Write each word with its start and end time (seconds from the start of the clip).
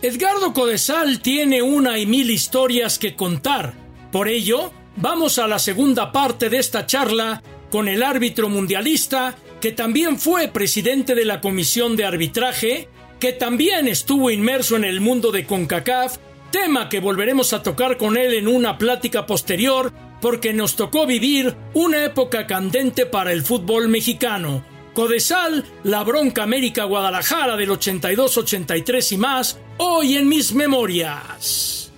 Edgardo 0.00 0.52
Codesal 0.52 1.18
tiene 1.20 1.60
una 1.60 1.98
y 1.98 2.06
mil 2.06 2.30
historias 2.30 3.00
que 3.00 3.16
contar. 3.16 3.74
Por 4.12 4.28
ello, 4.28 4.70
vamos 4.94 5.40
a 5.40 5.48
la 5.48 5.58
segunda 5.58 6.12
parte 6.12 6.48
de 6.48 6.58
esta 6.58 6.86
charla 6.86 7.42
con 7.68 7.88
el 7.88 8.04
árbitro 8.04 8.48
mundialista, 8.48 9.36
que 9.60 9.72
también 9.72 10.20
fue 10.20 10.46
presidente 10.46 11.16
de 11.16 11.24
la 11.24 11.40
Comisión 11.40 11.96
de 11.96 12.04
Arbitraje, 12.04 12.88
que 13.18 13.32
también 13.32 13.88
estuvo 13.88 14.30
inmerso 14.30 14.76
en 14.76 14.84
el 14.84 15.00
mundo 15.00 15.32
de 15.32 15.44
CONCACAF, 15.44 16.18
tema 16.52 16.88
que 16.88 17.00
volveremos 17.00 17.52
a 17.52 17.64
tocar 17.64 17.96
con 17.96 18.16
él 18.16 18.34
en 18.34 18.46
una 18.46 18.78
plática 18.78 19.26
posterior, 19.26 19.92
porque 20.20 20.52
nos 20.52 20.76
tocó 20.76 21.06
vivir 21.06 21.56
una 21.74 22.04
época 22.04 22.46
candente 22.46 23.04
para 23.04 23.32
el 23.32 23.42
fútbol 23.42 23.88
mexicano. 23.88 24.64
Codesal, 24.98 25.64
la 25.84 26.02
bronca 26.02 26.42
América 26.42 26.82
Guadalajara 26.82 27.56
del 27.56 27.70
82-83 27.70 29.12
y 29.12 29.16
más, 29.16 29.56
hoy 29.76 30.16
en 30.16 30.28
mis 30.28 30.52
memorias. 30.52 31.92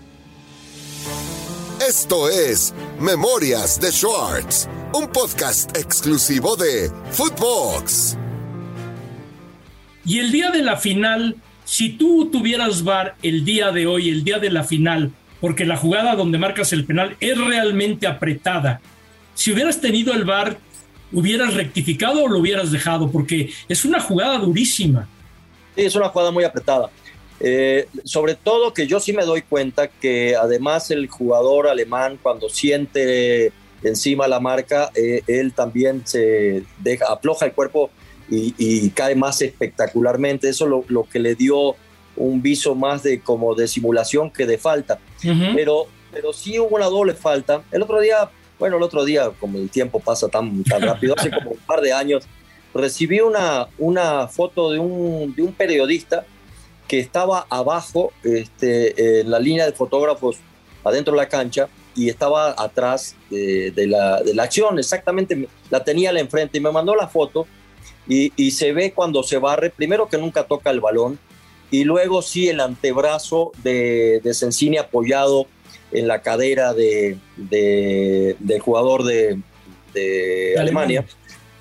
Esto 1.80 2.28
es 2.28 2.74
Memorias 3.00 3.80
de 3.80 3.90
Schwartz, 3.90 4.68
un 4.92 5.08
podcast 5.08 5.74
exclusivo 5.78 6.56
de 6.56 6.90
Footbox. 7.12 8.18
Y 10.04 10.18
el 10.18 10.30
día 10.30 10.50
de 10.50 10.60
la 10.60 10.76
final, 10.76 11.36
si 11.64 11.94
tú 11.94 12.28
tuvieras 12.30 12.84
VAR 12.84 13.16
el 13.22 13.46
día 13.46 13.70
de 13.72 13.86
hoy, 13.86 14.10
el 14.10 14.24
día 14.24 14.38
de 14.38 14.50
la 14.50 14.62
final, 14.62 15.10
porque 15.40 15.64
la 15.64 15.78
jugada 15.78 16.16
donde 16.16 16.36
marcas 16.36 16.74
el 16.74 16.84
penal 16.84 17.16
es 17.20 17.38
realmente 17.38 18.06
apretada, 18.06 18.82
si 19.32 19.52
hubieras 19.52 19.80
tenido 19.80 20.12
el 20.12 20.26
VAR, 20.26 20.58
¿hubieras 21.12 21.54
rectificado 21.54 22.24
o 22.24 22.28
lo 22.28 22.38
hubieras 22.38 22.70
dejado? 22.70 23.10
Porque 23.10 23.50
es 23.68 23.84
una 23.84 24.00
jugada 24.00 24.38
durísima. 24.38 25.08
Sí, 25.74 25.82
es 25.82 25.94
una 25.94 26.08
jugada 26.08 26.30
muy 26.30 26.44
apretada. 26.44 26.90
Eh, 27.40 27.88
sobre 28.04 28.34
todo 28.34 28.74
que 28.74 28.86
yo 28.86 29.00
sí 29.00 29.14
me 29.14 29.24
doy 29.24 29.42
cuenta 29.42 29.88
que 29.88 30.36
además 30.36 30.90
el 30.90 31.08
jugador 31.08 31.68
alemán 31.68 32.18
cuando 32.22 32.50
siente 32.50 33.52
encima 33.82 34.28
la 34.28 34.40
marca, 34.40 34.90
eh, 34.94 35.22
él 35.26 35.54
también 35.54 36.02
se 36.06 36.64
deja, 36.78 37.06
afloja 37.06 37.46
el 37.46 37.52
cuerpo 37.52 37.90
y, 38.28 38.90
cae 38.90 39.16
más 39.16 39.42
espectacularmente. 39.42 40.48
Eso 40.48 40.66
lo, 40.66 40.84
lo 40.88 41.04
que 41.04 41.18
le 41.18 41.34
dio 41.34 41.74
un 42.16 42.42
viso 42.42 42.74
más 42.74 43.02
de 43.02 43.20
como 43.20 43.54
de 43.54 43.66
simulación 43.66 44.30
que 44.30 44.46
de 44.46 44.58
falta. 44.58 44.98
pero, 45.54 45.86
pero 46.12 46.32
sí 46.32 46.58
hubo 46.58 46.76
una 46.76 46.86
doble 46.86 47.14
falta. 47.14 47.62
El 47.72 47.82
otro 47.82 48.00
día, 48.00 48.30
bueno, 48.60 48.76
el 48.76 48.82
otro 48.82 49.04
día, 49.04 49.30
como 49.40 49.58
el 49.58 49.70
tiempo 49.70 49.98
pasa 49.98 50.28
tan, 50.28 50.62
tan 50.62 50.82
rápido, 50.82 51.14
hace 51.16 51.30
como 51.30 51.52
un 51.52 51.58
par 51.58 51.80
de 51.80 51.92
años, 51.92 52.24
recibí 52.74 53.20
una, 53.20 53.68
una 53.78 54.28
foto 54.28 54.70
de 54.70 54.78
un, 54.78 55.34
de 55.34 55.42
un 55.42 55.52
periodista 55.52 56.24
que 56.86 57.00
estaba 57.00 57.46
abajo 57.48 58.12
este, 58.22 59.20
en 59.20 59.30
la 59.30 59.38
línea 59.38 59.64
de 59.64 59.72
fotógrafos 59.72 60.36
adentro 60.84 61.14
de 61.14 61.16
la 61.16 61.28
cancha 61.28 61.68
y 61.96 62.08
estaba 62.08 62.54
atrás 62.56 63.16
de, 63.30 63.72
la, 63.86 64.22
de 64.22 64.34
la 64.34 64.42
acción, 64.44 64.78
exactamente, 64.78 65.48
la 65.70 65.82
tenía 65.82 66.10
al 66.10 66.18
enfrente 66.18 66.58
y 66.58 66.60
me 66.60 66.70
mandó 66.70 66.94
la 66.94 67.08
foto 67.08 67.46
y, 68.06 68.32
y, 68.36 68.50
se 68.50 68.72
ve 68.72 68.92
cuando 68.92 69.22
se 69.22 69.38
barre, 69.38 69.70
primero 69.70 70.08
que 70.08 70.18
nunca 70.18 70.44
toca 70.44 70.70
el 70.70 70.80
balón 70.80 71.18
y 71.70 71.84
luego 71.84 72.22
sí 72.22 72.48
el 72.48 72.60
antebrazo 72.60 73.52
de, 73.62 74.20
de 74.22 74.34
Sensini 74.34 74.76
apoyado 74.76 75.46
en 75.92 76.08
la 76.08 76.22
cadera 76.22 76.74
de, 76.74 77.18
de 77.36 78.36
del 78.38 78.60
jugador 78.60 79.04
de, 79.04 79.38
de 79.94 80.56
Alemania 80.58 81.04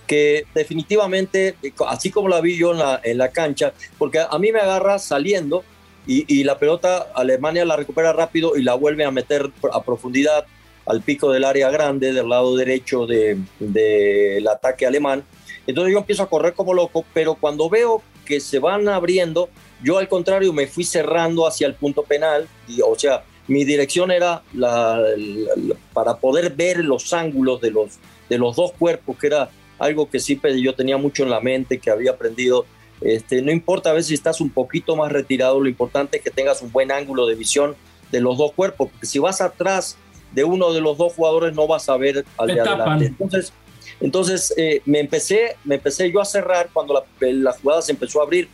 que 0.10 0.46
definitivamente, 0.56 1.56
así 1.88 2.10
como 2.10 2.30
la 2.30 2.42
vi 2.42 2.58
yo 2.58 2.72
en 2.72 2.80
la, 2.80 3.00
en 3.04 3.20
la 3.20 3.30
cancha, 3.30 3.74
porque 4.00 4.18
a 4.20 4.40
mí 4.40 4.52
me 4.52 4.60
agarra 4.60 4.98
saliendo 4.98 5.64
y, 6.08 6.26
y, 6.28 6.44
la 6.44 6.58
pelota 6.58 7.12
Alemania 7.14 7.64
la 7.64 7.76
recupera 7.76 8.12
rápido 8.12 8.58
y 8.58 8.64
la 8.64 8.74
vuelve 8.74 9.06
a 9.06 9.12
meter 9.12 9.52
a 9.72 9.84
profundidad 9.84 10.48
al 10.88 11.04
pico 11.04 11.32
del 11.32 11.44
área 11.44 11.70
grande 11.70 12.12
del 12.12 12.28
lado 12.28 12.58
derecho 12.58 13.06
del 13.06 13.46
de, 13.60 14.44
ataque 14.52 14.88
alemán. 14.88 15.24
Entonces 15.68 15.94
yo 15.94 16.00
empiezo 16.00 16.24
a 16.24 16.30
correr 16.30 16.54
como 16.54 16.74
loco, 16.74 17.06
pero 17.14 17.36
cuando 17.36 17.70
veo 17.70 18.02
que 18.26 18.40
se 18.40 18.58
van 18.58 18.90
abriendo, 18.90 19.50
yo 19.84 20.00
al 20.00 20.08
contrario 20.08 20.52
me 20.52 20.66
fui 20.66 20.84
cerrando 20.84 21.46
hacia 21.46 21.68
el 21.68 21.76
punto 21.76 22.02
penal, 22.02 22.48
y, 22.68 22.82
o 22.82 22.98
sea, 22.98 23.24
mi 23.50 23.66
dirección 23.66 24.12
era 24.12 24.44
la, 24.54 25.04
la, 25.18 25.76
para 25.92 26.18
poder 26.18 26.54
ver 26.56 26.86
los 26.86 27.14
ángulos 27.14 27.60
de 27.60 27.72
los, 27.72 27.98
de 28.30 28.38
los 28.38 28.56
dos 28.56 28.72
cuerpos, 28.74 29.18
que 29.18 29.28
era 29.28 29.50
algo 29.80 30.10
que 30.10 30.20
sí 30.20 30.40
yo 30.62 30.76
tenía 30.76 30.98
mucho 30.98 31.24
en 31.24 31.32
la 31.32 31.40
mente, 31.40 31.80
que 31.80 31.90
había 31.90 32.12
aprendido. 32.12 32.66
Este, 33.02 33.42
no 33.42 33.52
importa 33.52 33.90
a 33.90 33.94
veces 33.94 34.08
si 34.08 34.14
estás 34.14 34.40
un 34.40 34.52
poquito 34.52 34.96
más 34.96 35.12
retirado, 35.12 35.60
lo 35.60 35.68
importante 35.68 36.18
es 36.18 36.24
que 36.24 36.30
tengas 36.30 36.62
un 36.62 36.72
buen 36.72 36.92
ángulo 36.92 37.26
de 37.26 37.36
visión 37.36 37.76
de 38.12 38.22
los 38.22 38.38
dos 38.38 38.52
cuerpos, 38.52 38.90
porque 38.92 39.06
si 39.08 39.18
vas 39.18 39.42
atrás 39.42 39.98
de 40.32 40.44
uno 40.44 40.72
de 40.72 40.82
los 40.82 40.98
dos 40.98 41.14
jugadores 41.14 41.56
no 41.56 41.66
vas 41.66 41.90
a 41.90 41.98
ver 41.98 42.26
al 42.38 42.48
de 42.48 42.62
adelante. 42.62 43.06
Entonces, 43.08 43.54
entonces 44.00 44.54
eh, 44.58 44.82
me, 44.86 45.00
empecé, 45.00 45.56
me 45.64 45.76
empecé 45.76 46.12
yo 46.12 46.22
a 46.22 46.26
cerrar 46.26 46.70
cuando 46.72 46.94
la, 46.94 47.32
la, 47.32 47.54
jugada 47.54 47.82
se 47.82 47.94
empezó 47.94 48.22
a 48.22 48.26
abrir 48.26 48.48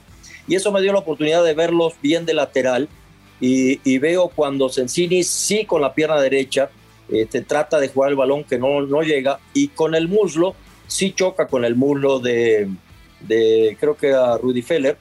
y 0.47 0.55
eso 0.55 0.72
me 0.72 0.81
dio 0.81 0.94
la 0.94 1.00
oportunidad 1.00 1.44
de 1.44 1.53
verlos 1.53 1.95
bien 2.01 2.25
de 2.25 2.34
lateral 2.34 2.88
y, 3.40 3.79
y 3.84 3.97
veo 3.97 4.29
cuando 4.29 4.69
Sensini 4.69 5.23
sí 5.23 5.66
con 5.66 5.81
la 5.81 5.94
pierna 5.94 6.19
derecha 6.19 6.69
este, 7.09 7.41
trata 7.41 7.79
de 7.79 7.90
jugar 7.90 8.12
el 8.12 8.16
balón 8.16 8.44
que 8.44 8.57
no, 8.57 8.81
no 8.81 9.01
llega 9.01 9.40
y 9.53 9.68
con 9.69 9.94
el 9.94 10.07
muslo 10.07 10.56
sí 10.88 11.13
choca 11.13 11.47
con 11.47 11.66
el 11.66 11.75
muslo 11.75 12.19
de, 12.19 12.69
de 13.22 13.78
creo 13.79 13.96
que 13.96 14.07
era 14.07 14.38
Rudy 14.38 14.62
Feller, 14.62 14.97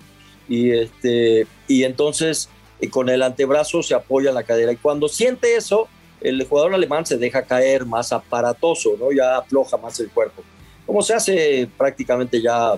y, 0.48 0.70
este, 0.70 1.46
y 1.68 1.84
entonces 1.84 2.48
y 2.80 2.88
con 2.88 3.08
el 3.08 3.22
antebrazo 3.22 3.82
se 3.82 3.94
apoya 3.94 4.30
en 4.30 4.34
la 4.34 4.42
cadera. 4.42 4.72
Y 4.72 4.76
cuando 4.76 5.08
siente 5.08 5.56
eso, 5.56 5.88
el 6.20 6.44
jugador 6.46 6.74
alemán 6.74 7.06
se 7.06 7.16
deja 7.16 7.42
caer 7.42 7.86
más 7.86 8.12
aparatoso, 8.12 8.96
¿no? 8.98 9.12
ya 9.12 9.38
afloja 9.38 9.76
más 9.76 9.98
el 10.00 10.10
cuerpo. 10.10 10.42
Como 10.84 11.00
se 11.00 11.14
hace 11.14 11.68
prácticamente 11.78 12.42
ya 12.42 12.74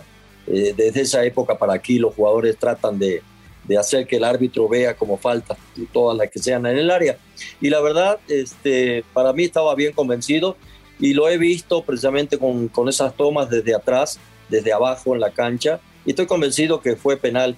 eh, 0.47 0.75
desde 0.77 1.01
esa 1.01 1.25
época 1.25 1.59
para 1.59 1.75
aquí, 1.75 1.99
los 1.99 2.15
jugadores 2.15 2.57
tratan 2.57 2.99
de, 2.99 3.23
de, 3.67 3.79
hacer 3.79 4.07
que 4.07 4.17
el 4.17 4.25
árbitro 4.25 4.69
vea 4.69 4.97
como 4.97 5.17
falta, 5.17 5.57
todas 5.93 6.17
las 6.17 6.31
que 6.31 6.39
sean 6.39 6.67
en 6.67 6.79
el 6.79 6.91
área. 6.91 7.19
Y 7.61 7.71
la 7.71 7.81
verdad, 7.81 8.19
este, 8.29 9.05
para 9.13 9.33
mí 9.33 9.45
estaba 9.45 9.75
bien 9.75 9.93
convencido 9.93 10.57
y 10.99 11.13
lo 11.13 11.29
he 11.29 11.39
visto 11.39 11.83
precisamente 11.83 12.39
con, 12.39 12.69
con 12.69 12.89
esas 12.89 13.15
tomas 13.15 13.51
desde 13.51 13.75
atrás, 13.75 14.19
desde 14.49 14.73
abajo 14.73 15.15
en 15.15 15.21
la 15.21 15.31
cancha, 15.31 15.81
y 16.05 16.11
estoy 16.11 16.27
convencido 16.27 16.81
que 16.81 16.97
fue 16.97 17.17
penal. 17.17 17.57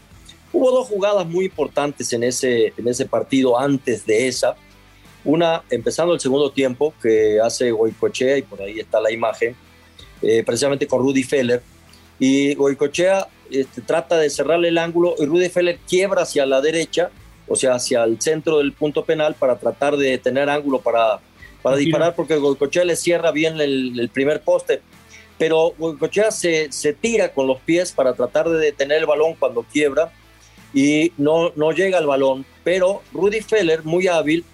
Hubo 0.53 0.71
dos 0.71 0.89
jugadas 0.89 1.27
muy 1.27 1.45
importantes 1.45 2.13
en 2.13 2.23
ese, 2.23 2.73
en 2.77 2.89
ese 2.89 3.05
partido 3.05 3.59
antes 3.59 4.07
de 4.07 4.27
esa. 4.27 4.57
Una, 5.25 5.63
empezando 5.69 6.15
el 6.15 6.21
segundo 6.21 6.51
tiempo, 6.51 6.95
que 7.03 7.39
hace 7.41 7.71
Goicochea, 7.71 8.39
y 8.39 8.43
por 8.43 8.63
ahí 8.63 8.81
está 8.81 9.01
la 9.01 9.13
imagen, 9.13 9.55
eh, 10.23 10.43
precisamente 10.45 10.87
con 10.87 11.01
Rudy 11.01 11.23
Feller. 11.23 11.63
Y 12.19 12.55
Goicochea 12.55 13.29
este, 13.51 13.81
trata 13.81 14.17
de 14.19 14.31
cerrarle 14.31 14.69
el 14.69 14.79
ángulo 14.79 15.15
y 15.19 15.27
Rudy 15.27 15.49
Feller 15.49 15.79
quiebra 15.89 16.23
hacia 16.23 16.47
la 16.47 16.61
derecha, 16.61 17.11
o 17.47 17.57
sea, 17.57 17.75
hacia 17.75 18.05
el 18.05 18.21
centro 18.21 18.59
del 18.59 18.73
punto 18.73 19.05
penal 19.05 19.35
para 19.35 19.59
tratar 19.59 19.97
de 19.97 20.19
tener 20.19 20.49
ángulo 20.49 20.81
para 20.81 21.21
para 21.63 21.77
disparar 21.77 22.15
porque 22.15 22.37
Goicochea 22.37 22.85
le 22.85 22.97
cierra 22.97 23.31
bien 23.31 23.61
el, 23.61 23.99
el 23.99 24.09
primer 24.09 24.41
poste. 24.41 24.81
Pero 25.39 25.75
Goicochea 25.79 26.31
se, 26.31 26.71
se, 26.73 26.93
tira 26.93 27.33
con 27.33 27.47
los 27.47 27.61
pies 27.61 27.93
para 27.93 28.15
tratar 28.15 28.49
de 28.49 28.59
detener 28.59 28.99
el 28.99 29.07
balón 29.07 29.35
cuando 29.39 29.63
quiebra 29.63 30.13
y 30.75 31.13
no, 31.17 31.53
no 31.57 31.73
llega 31.73 31.99
al 31.99 32.07
balón. 32.07 32.45
Pero 32.65 33.03
Rudy 33.13 33.41
Feller, 33.41 33.85
muy 33.85 34.09
hábil, 34.09 34.45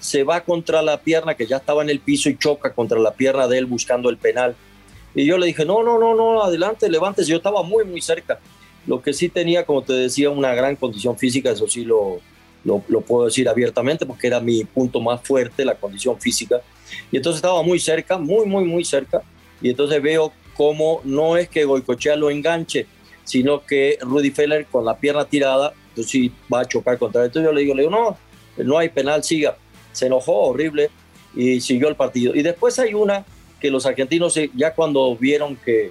se 0.00 0.22
va 0.22 0.42
contra 0.42 0.82
la 0.82 1.00
pierna 1.00 1.34
que 1.34 1.46
ya 1.46 1.56
estaba 1.56 1.82
en 1.82 1.90
el 1.90 2.00
piso 2.00 2.28
y 2.28 2.36
choca 2.36 2.74
contra 2.74 2.98
la 2.98 3.14
pierna 3.14 3.48
de 3.48 3.58
él 3.58 3.66
buscando 3.66 4.10
el 4.10 4.18
penal. 4.18 4.54
Y 5.14 5.26
yo 5.26 5.38
le 5.38 5.46
dije, 5.46 5.64
no, 5.64 5.82
no, 5.82 5.98
no, 5.98 6.14
no, 6.14 6.42
adelante, 6.42 6.88
levántese. 6.88 7.30
Yo 7.30 7.36
estaba 7.36 7.62
muy, 7.62 7.84
muy 7.84 8.00
cerca. 8.00 8.40
Lo 8.86 9.00
que 9.00 9.12
sí 9.12 9.28
tenía, 9.28 9.64
como 9.64 9.82
te 9.82 9.92
decía, 9.92 10.30
una 10.30 10.54
gran 10.54 10.76
condición 10.76 11.16
física, 11.16 11.50
eso 11.50 11.68
sí 11.68 11.84
lo, 11.84 12.20
lo, 12.64 12.80
puedo 13.02 13.26
decir 13.26 13.48
abiertamente 13.48 14.06
porque 14.06 14.26
era 14.26 14.40
mi 14.40 14.64
punto 14.64 15.00
más 15.00 15.20
fuerte, 15.22 15.64
la 15.64 15.74
condición 15.74 16.20
física. 16.20 16.60
Y 17.10 17.16
entonces 17.16 17.38
estaba 17.38 17.62
muy 17.62 17.78
cerca, 17.78 18.18
muy, 18.18 18.46
muy, 18.46 18.64
muy 18.64 18.84
cerca. 18.84 19.22
Y 19.62 19.70
entonces 19.70 20.02
veo 20.02 20.32
cómo 20.54 21.00
no 21.04 21.36
es 21.36 21.48
que 21.48 21.64
Goicochea 21.64 22.16
lo 22.16 22.30
enganche, 22.30 22.86
sino 23.24 23.64
que 23.64 23.98
Rudy 24.00 24.30
Feller 24.30 24.66
con 24.66 24.84
la 24.84 24.98
pierna 24.98 25.24
tirada, 25.24 25.72
pues 25.94 26.08
sí 26.08 26.32
va 26.52 26.60
a 26.60 26.64
chocar 26.66 26.98
contra 26.98 27.22
él. 27.22 27.26
Entonces 27.26 27.48
yo 27.48 27.52
le 27.52 27.62
digo, 27.62 27.74
le 27.74 27.82
digo, 27.82 27.90
no, 27.90 28.18
no 28.62 28.78
hay 28.78 28.88
penal, 28.88 29.22
siga. 29.22 29.56
Se 29.92 30.06
enojó 30.06 30.32
horrible 30.48 30.90
y 31.34 31.60
siguió 31.60 31.88
el 31.88 31.96
partido. 31.96 32.34
Y 32.34 32.42
después 32.42 32.78
hay 32.78 32.94
una 32.94 33.24
que 33.64 33.70
los 33.70 33.86
argentinos 33.86 34.38
ya 34.54 34.74
cuando 34.74 35.16
vieron 35.16 35.56
que, 35.56 35.90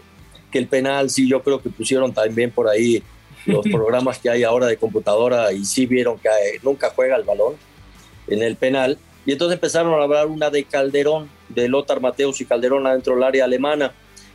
que 0.52 0.60
el 0.60 0.68
penal, 0.68 1.10
sí, 1.10 1.28
yo 1.28 1.42
creo 1.42 1.60
que 1.60 1.72
pusieron 1.72 2.14
también 2.14 2.52
por 2.52 2.68
ahí 2.68 3.02
los 3.48 3.66
programas 3.72 4.20
que 4.20 4.30
hay 4.30 4.44
ahora 4.44 4.68
de 4.68 4.78
computadora 4.78 5.52
y 5.52 5.66
sí 5.66 5.88
vieron 5.88 6.20
que 6.20 6.30
eh, 6.30 6.60
nunca 6.62 6.92
juega 6.96 7.16
el 7.16 7.24
balón 7.24 7.56
en 8.28 8.44
el 8.44 8.58
penal. 8.58 9.00
Y 9.26 9.32
entonces 9.32 9.56
empezaron 9.56 10.00
a 10.00 10.04
hablar 10.04 10.28
una 10.28 10.52
de 10.52 10.66
Calderón, 10.66 11.32
de 11.50 11.68
Lothar 11.68 12.00
Mateus 12.00 12.42
y 12.42 12.46
Calderón 12.46 12.86
adentro 12.86 13.16
del 13.16 13.24
área 13.24 13.46
alemana, 13.46 13.92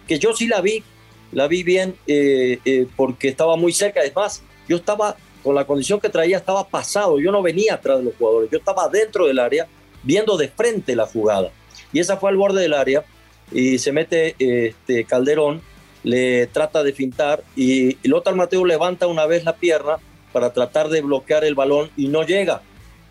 que 0.09 0.19
yo 0.19 0.35
sí 0.35 0.49
la 0.49 0.61
vi, 0.61 0.83
la 1.31 1.47
vi 1.47 1.63
bien 1.63 1.95
eh, 2.09 2.59
eh, 2.65 2.89
porque 2.97 3.29
estaba 3.29 3.55
muy 3.55 3.73
cerca. 3.73 4.01
Además, 4.01 4.43
yo 4.69 4.79
estaba 4.79 5.15
con 5.45 5.55
la 5.55 5.65
condición 5.65 6.01
que 6.01 6.09
traía, 6.09 6.39
estaba 6.39 6.67
pasado. 6.67 7.21
Yo 7.21 7.31
no 7.31 7.41
venía 7.41 7.75
atrás 7.75 7.99
de 7.99 8.05
los 8.07 8.17
jugadores, 8.17 8.51
yo 8.51 8.59
estaba 8.59 8.89
dentro 8.89 9.29
del 9.29 9.39
área, 9.39 9.69
viendo 10.03 10.37
de 10.37 10.49
frente 10.49 10.97
la 10.97 11.07
jugada. 11.07 11.53
Y 11.93 12.01
esa 12.01 12.17
fue 12.17 12.31
al 12.31 12.37
borde 12.37 12.63
del 12.63 12.75
área 12.75 13.05
y 13.51 13.79
se 13.79 13.93
mete 13.93 14.35
este, 14.39 15.05
Calderón, 15.05 15.63
le 16.05 16.47
trata 16.47 16.83
de 16.83 16.93
fintar 16.93 17.43
y, 17.57 17.97
Lothar 18.07 18.35
Mateo 18.35 18.65
levanta 18.65 19.07
una 19.07 19.27
vez 19.27 19.45
la 19.45 19.57
pierna 19.57 19.97
para 20.33 20.53
tratar 20.53 20.89
de 20.89 21.01
bloquear 21.01 21.45
el 21.45 21.55
balón 21.55 21.91
y 21.97 22.09
no 22.09 22.23
llega. 22.23 22.63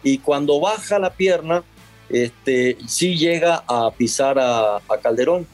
Y 0.03 0.19
cuando 0.19 0.59
baja 0.59 0.99
la 0.99 1.11
pierna, 1.11 1.63
este, 2.09 2.77
sí 2.87 3.17
llega 3.17 3.63
a 3.67 3.91
pisar 3.91 4.37
a, 4.39 4.79
Calderón. 5.01 5.47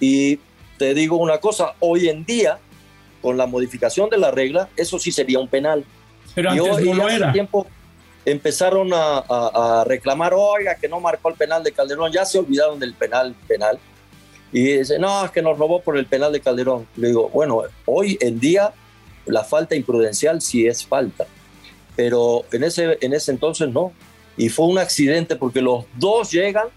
Y 0.00 0.38
te 0.78 0.92
digo 0.92 1.16
una 1.16 1.38
cosa, 1.38 1.74
hoy 1.78 2.08
en 2.08 2.24
día, 2.24 2.58
con 3.22 3.36
la 3.36 3.46
modificación 3.46 4.10
de 4.10 4.18
la 4.18 4.30
regla, 4.30 4.68
eso 4.76 4.98
sí 4.98 5.12
sería 5.12 5.38
un 5.38 5.48
penal. 5.48 5.84
Pero 6.34 6.50
antes 6.50 6.84
no 6.84 6.94
lo 6.94 7.08
era. 7.08 7.32
tiempo 7.32 7.66
empezaron 8.26 8.90
a, 8.92 9.84
reclamar, 9.86 10.34
oiga, 10.34 10.74
que 10.74 10.88
no 10.88 11.00
marcó 11.00 11.30
el 11.30 11.36
penal 11.36 11.62
de 11.62 11.72
Calderón, 11.72 12.12
ya 12.12 12.24
se 12.24 12.38
olvidaron 12.38 12.78
del 12.78 12.92
penal 12.92 13.34
penal. 13.46 13.78
Y 14.56 14.78
dice, 14.78 14.98
no, 14.98 15.22
es 15.22 15.30
que 15.32 15.42
nos 15.42 15.58
robó 15.58 15.82
por 15.82 15.98
el 15.98 16.06
penal 16.06 16.32
de 16.32 16.40
Calderón. 16.40 16.86
Le 16.96 17.08
digo, 17.08 17.28
bueno, 17.28 17.64
hoy 17.84 18.16
en 18.22 18.40
día 18.40 18.72
la 19.26 19.44
falta 19.44 19.76
imprudencial 19.76 20.40
sí 20.40 20.66
es 20.66 20.82
falta, 20.82 21.26
pero 21.94 22.46
en 22.50 22.64
ese, 22.64 22.96
en 23.02 23.12
ese 23.12 23.32
entonces 23.32 23.68
no 23.68 23.92
y 24.34 24.48
fue 24.48 24.64
un 24.64 24.78
accidente 24.78 25.36
porque 25.36 25.60
los 25.60 25.84
dos 25.98 26.30
llegan 26.30 26.68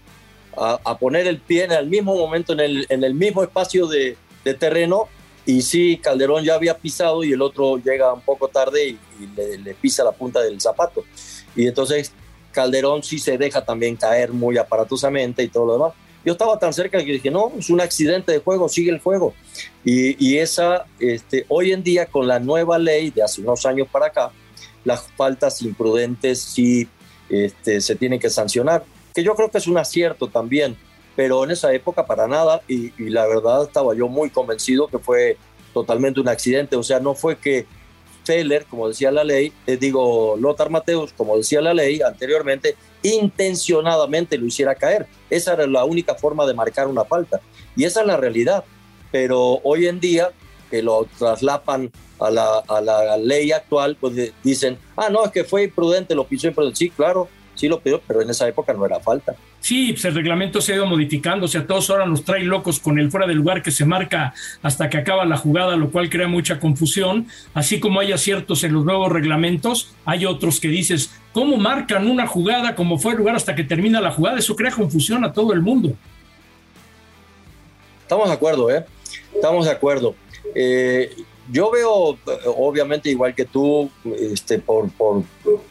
a, 0.58 0.98
poner 0.98 1.26
el 1.26 1.38
pie 1.38 1.64
en 1.64 1.72
el 1.72 1.86
mismo 1.86 2.14
momento, 2.14 2.52
en 2.52 2.60
el, 2.60 2.86
en 2.90 3.02
el 3.02 3.14
mismo 3.14 3.42
espacio 3.42 3.86
de, 3.86 4.18
terreno, 4.58 5.08
y 5.46 5.62
sí, 5.62 5.96
Calderón 6.02 6.44
ya 6.44 6.56
había 6.56 6.76
pisado 6.76 7.24
y 7.24 7.32
el 7.32 7.40
otro 7.40 7.78
llega 7.78 8.12
un 8.12 8.20
poco 8.20 8.48
tarde 8.48 8.88
y, 8.88 8.98
le, 9.58 9.72
pisa 9.72 10.04
la 10.04 10.12
punta 10.12 10.42
del 10.42 10.60
zapato. 10.60 11.02
Y 11.56 11.66
entonces 11.66 12.12
Calderón 12.52 13.02
sí 13.02 13.18
se 13.18 13.38
deja 13.38 13.64
también 13.64 13.96
caer 13.96 14.32
muy 14.32 14.58
aparatosamente 14.58 15.42
y 15.42 15.48
todo 15.48 15.64
lo 15.64 15.72
demás. 15.72 15.92
Yo 16.24 16.32
estaba 16.32 16.58
tan 16.58 16.72
cerca 16.72 16.98
que 16.98 17.12
dije, 17.12 17.30
no, 17.30 17.52
es 17.58 17.70
un 17.70 17.80
accidente 17.80 18.32
de 18.32 18.38
juego, 18.40 18.68
sigue 18.68 18.90
el 18.90 19.00
juego. 19.00 19.34
Y, 19.84 20.22
y 20.24 20.38
esa, 20.38 20.84
este, 20.98 21.46
hoy 21.48 21.72
en 21.72 21.82
día 21.82 22.06
con 22.06 22.28
la 22.28 22.38
nueva 22.38 22.78
ley 22.78 23.10
de 23.10 23.22
hace 23.22 23.40
unos 23.40 23.64
años 23.64 23.88
para 23.90 24.06
acá, 24.06 24.30
las 24.84 25.08
faltas 25.16 25.62
imprudentes 25.62 26.40
sí 26.40 26.88
este, 27.28 27.80
se 27.80 27.94
tiene 27.94 28.18
que 28.18 28.28
sancionar, 28.28 28.84
que 29.14 29.22
yo 29.22 29.34
creo 29.34 29.50
que 29.50 29.58
es 29.58 29.66
un 29.66 29.78
acierto 29.78 30.28
también, 30.28 30.76
pero 31.14 31.44
en 31.44 31.52
esa 31.52 31.72
época 31.72 32.06
para 32.06 32.26
nada 32.26 32.62
y, 32.66 32.92
la 33.08 33.26
verdad 33.26 33.64
estaba 33.64 33.94
yo 33.94 34.08
muy 34.08 34.30
convencido 34.30 34.88
que 34.88 34.98
fue 34.98 35.36
totalmente 35.72 36.20
un 36.20 36.28
accidente, 36.28 36.76
o 36.76 36.82
sea, 36.82 36.98
no 36.98 37.14
fue 37.14 37.36
que 37.36 37.66
Feller, 38.24 38.66
como 38.66 38.88
decía 38.88 39.10
la 39.10 39.24
ley, 39.24 39.52
eh, 39.66 39.76
digo, 39.76 40.36
Lothar 40.38 40.70
Mateus, 40.70 41.12
como 41.12 41.36
decía 41.36 41.60
la 41.60 41.72
ley 41.72 42.02
anteriormente, 42.02 42.76
intencionadamente 43.02 44.38
lo 44.38 44.46
hiciera 44.46 44.74
caer. 44.74 45.06
Esa 45.28 45.54
era 45.54 45.66
la 45.66 45.84
única 45.84 46.14
forma 46.14 46.46
de 46.46 46.54
marcar 46.54 46.86
una 46.86 47.04
falta. 47.04 47.40
Y 47.76 47.84
esa 47.84 48.00
es 48.00 48.06
la 48.06 48.16
realidad. 48.16 48.64
Pero 49.10 49.60
hoy 49.64 49.86
en 49.86 50.00
día, 50.00 50.30
que 50.70 50.82
lo 50.82 51.06
traslapan 51.18 51.90
a 52.18 52.30
la, 52.30 52.58
a 52.68 52.80
la 52.80 53.16
ley 53.16 53.52
actual, 53.52 53.96
pues 54.00 54.32
dicen, 54.42 54.78
ah, 54.96 55.08
no, 55.10 55.24
es 55.24 55.32
que 55.32 55.44
fue 55.44 55.64
imprudente, 55.64 56.14
lo 56.14 56.26
pisó 56.26 56.48
imprudente. 56.48 56.76
Sí, 56.76 56.90
claro, 56.90 57.28
sí 57.60 57.68
lo 57.68 57.80
pidió, 57.80 58.00
pero 58.06 58.22
en 58.22 58.30
esa 58.30 58.48
época 58.48 58.72
no 58.72 58.86
era 58.86 59.00
falta. 59.00 59.34
Sí, 59.60 59.92
pues 59.92 60.06
el 60.06 60.14
reglamento 60.14 60.62
se 60.62 60.72
ha 60.72 60.76
ido 60.76 60.86
modificando, 60.86 61.44
o 61.44 61.48
sea, 61.48 61.66
todos 61.66 61.90
ahora 61.90 62.06
nos 62.06 62.24
trae 62.24 62.42
locos 62.42 62.80
con 62.80 62.98
el 62.98 63.10
fuera 63.10 63.26
del 63.26 63.36
lugar 63.36 63.62
que 63.62 63.70
se 63.70 63.84
marca 63.84 64.32
hasta 64.62 64.88
que 64.88 64.96
acaba 64.96 65.26
la 65.26 65.36
jugada, 65.36 65.76
lo 65.76 65.90
cual 65.90 66.08
crea 66.08 66.26
mucha 66.26 66.58
confusión. 66.58 67.26
Así 67.52 67.78
como 67.78 68.00
hay 68.00 68.12
aciertos 68.12 68.64
en 68.64 68.72
los 68.72 68.86
nuevos 68.86 69.12
reglamentos, 69.12 69.94
hay 70.06 70.24
otros 70.24 70.58
que 70.58 70.68
dices, 70.68 71.12
¿cómo 71.34 71.58
marcan 71.58 72.08
una 72.08 72.26
jugada 72.26 72.74
como 72.74 72.98
fue 72.98 73.12
el 73.12 73.18
lugar 73.18 73.36
hasta 73.36 73.54
que 73.54 73.64
termina 73.64 74.00
la 74.00 74.10
jugada? 74.10 74.38
Eso 74.38 74.56
crea 74.56 74.70
confusión 74.70 75.22
a 75.24 75.32
todo 75.34 75.52
el 75.52 75.60
mundo. 75.60 75.92
Estamos 78.00 78.28
de 78.28 78.34
acuerdo, 78.34 78.70
¿eh? 78.70 78.86
Estamos 79.34 79.66
de 79.66 79.72
acuerdo. 79.72 80.14
Eh, 80.54 81.14
yo 81.50 81.70
veo, 81.70 82.18
obviamente, 82.56 83.10
igual 83.10 83.34
que 83.34 83.44
tú, 83.44 83.90
este, 84.18 84.58
por, 84.58 84.90
por, 84.92 85.22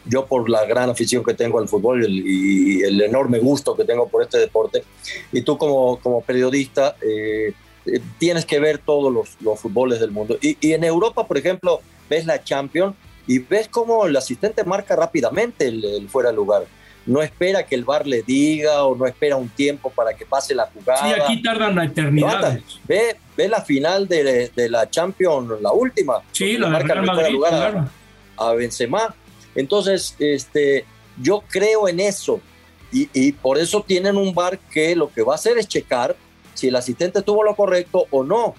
yo 0.06 0.26
por 0.26 0.50
la 0.50 0.66
gran 0.66 0.90
afición 0.90 1.24
que 1.24 1.34
tengo 1.34 1.60
al 1.60 1.68
fútbol 1.68 2.06
y 2.06 2.82
el 2.82 3.02
enorme 3.02 3.40
gusto 3.40 3.76
que 3.76 3.86
tengo 3.86 4.08
por 4.08 4.24
este 4.24 4.38
deporte, 4.38 4.84
y 5.32 5.42
tú 5.42 5.58
como, 5.58 6.00
como 6.00 6.22
periodista, 6.22 6.96
eh, 7.02 7.54
eh, 7.86 8.00
tienes 8.18 8.46
que 8.46 8.60
ver 8.60 8.80
todos 8.80 9.14
los, 9.14 9.38
los 9.42 9.60
fútboles 9.60 10.00
del 10.00 10.12
mundo. 10.12 10.38
Y, 10.42 10.58
y, 10.60 10.74
en 10.74 10.84
Europa, 10.84 11.28
por 11.28 11.38
ejemplo, 11.38 11.82
ves 12.10 12.26
la 12.26 12.44
Champions 12.44 12.96
y 13.28 13.40
ves 13.40 13.68
cómo 13.68 14.06
el 14.06 14.16
asistente 14.16 14.64
marca 14.64 14.96
rápidamente 14.96 15.68
el, 15.68 15.84
el 15.86 16.10
fuera 16.10 16.30
de 16.30 16.36
lugar 16.36 16.66
no 17.10 17.24
espera 17.24 17.66
que 17.66 17.74
el 17.74 17.86
bar 17.86 18.06
le 18.06 18.22
diga 18.22 18.84
o 18.84 18.96
no 18.96 19.08
espera 19.08 19.36
un 19.36 19.50
tiempo 19.50 19.90
para 19.90 20.14
que 20.14 20.28
pase 20.28 20.54
la 20.54 20.68
jugada. 20.68 21.02
Sí, 21.02 21.20
aquí 21.20 21.42
tardan 21.42 21.76
la 21.76 21.86
eternidad. 21.86 22.60
Ve, 22.88 23.18
ve 23.36 23.48
la 23.50 23.62
final 23.62 24.08
de, 24.08 24.52
de, 24.56 24.70
la 24.70 24.88
Champions, 24.88 25.60
la 25.60 25.72
última. 25.72 26.22
Sí, 26.32 26.56
la 26.56 26.70
marca 26.70 26.94
Real 26.94 27.08
Madrid, 27.08 27.32
lugar 27.34 27.90
a, 28.38 28.54
Benzema. 28.54 29.16
Entonces, 29.56 30.16
este, 30.20 30.86
yo 31.20 31.44
creo 31.50 31.88
en 31.88 32.00
eso 32.00 32.42
y, 32.92 33.10
y, 33.12 33.32
por 33.32 33.58
eso 33.58 33.82
tienen 33.82 34.16
un 34.16 34.36
bar 34.36 34.60
que 34.72 34.96
lo 34.96 35.12
que 35.12 35.24
va 35.24 35.34
a 35.34 35.36
hacer 35.36 35.58
es 35.58 35.68
checar 35.68 36.16
si 36.54 36.68
el 36.68 36.76
asistente 36.76 37.24
tuvo 37.24 37.44
lo 37.44 37.56
correcto 37.56 38.06
o 38.12 38.24
no. 38.24 38.54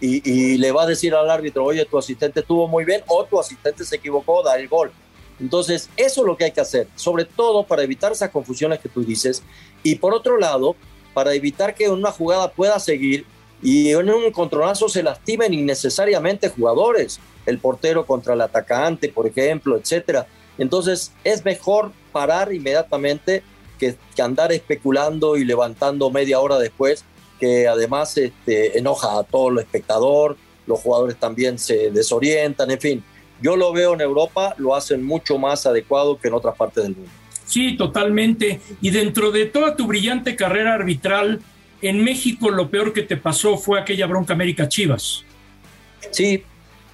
Y, 0.00 0.30
y 0.30 0.58
le 0.58 0.70
va 0.70 0.84
a 0.84 0.86
decir 0.86 1.12
al 1.12 1.28
árbitro, 1.28 1.64
oye, 1.64 1.84
tu 1.86 1.98
asistente 1.98 2.38
estuvo 2.38 2.68
muy 2.68 2.84
bien 2.84 3.02
o 3.08 3.24
tu 3.24 3.40
asistente 3.40 3.84
se 3.84 3.96
equivocó, 3.96 4.44
da 4.44 4.56
el 4.56 4.68
gol. 4.68 4.92
Entonces, 5.40 5.90
eso 5.96 6.22
es 6.22 6.26
lo 6.26 6.36
que 6.36 6.44
hay 6.44 6.52
que 6.52 6.60
hacer, 6.60 6.88
sobre 6.96 7.24
todo 7.24 7.64
para 7.64 7.82
evitar 7.82 8.12
esas 8.12 8.30
confusiones 8.30 8.80
que 8.80 8.88
tú 8.88 9.04
dices. 9.04 9.42
Y 9.82 9.96
por 9.96 10.14
otro 10.14 10.38
lado, 10.38 10.76
para 11.12 11.34
evitar 11.34 11.74
que 11.74 11.88
una 11.88 12.10
jugada 12.10 12.50
pueda 12.50 12.78
seguir 12.78 13.26
y 13.62 13.90
en 13.90 14.10
un 14.10 14.30
controlazo 14.32 14.88
se 14.88 15.02
lastimen 15.02 15.52
innecesariamente 15.54 16.48
jugadores, 16.50 17.18
el 17.46 17.58
portero 17.58 18.04
contra 18.06 18.34
el 18.34 18.40
atacante, 18.40 19.08
por 19.08 19.26
ejemplo, 19.26 19.76
etcétera. 19.76 20.26
Entonces, 20.58 21.12
es 21.24 21.44
mejor 21.44 21.92
parar 22.12 22.52
inmediatamente 22.52 23.42
que, 23.78 23.96
andar 24.22 24.52
especulando 24.52 25.36
y 25.36 25.44
levantando 25.44 26.10
media 26.10 26.40
hora 26.40 26.58
después, 26.58 27.04
que 27.38 27.68
además 27.68 28.16
este, 28.16 28.78
enoja 28.78 29.18
a 29.18 29.22
todo 29.24 29.50
el 29.50 29.58
espectador, 29.58 30.36
los 30.66 30.80
jugadores 30.80 31.16
también 31.18 31.58
se 31.58 31.90
desorientan, 31.90 32.70
en 32.70 32.80
fin 32.80 33.04
yo 33.40 33.56
lo 33.56 33.72
veo 33.72 33.94
en 33.94 34.00
Europa, 34.00 34.54
lo 34.58 34.74
hacen 34.74 35.02
mucho 35.02 35.38
más 35.38 35.66
adecuado 35.66 36.18
que 36.18 36.28
en 36.28 36.34
otras 36.34 36.56
partes 36.56 36.84
del 36.84 36.96
mundo. 36.96 37.10
Sí, 37.46 37.76
totalmente. 37.76 38.60
Y 38.80 38.90
dentro 38.90 39.30
de 39.30 39.46
toda 39.46 39.76
tu 39.76 39.86
brillante 39.86 40.34
carrera 40.34 40.74
arbitral, 40.74 41.40
en 41.80 42.02
México 42.02 42.50
lo 42.50 42.70
peor 42.70 42.92
que 42.92 43.02
te 43.02 43.16
pasó 43.16 43.56
fue 43.56 43.80
aquella 43.80 44.06
bronca 44.06 44.34
América 44.34 44.68
Chivas. 44.68 45.24
Sí. 46.10 46.42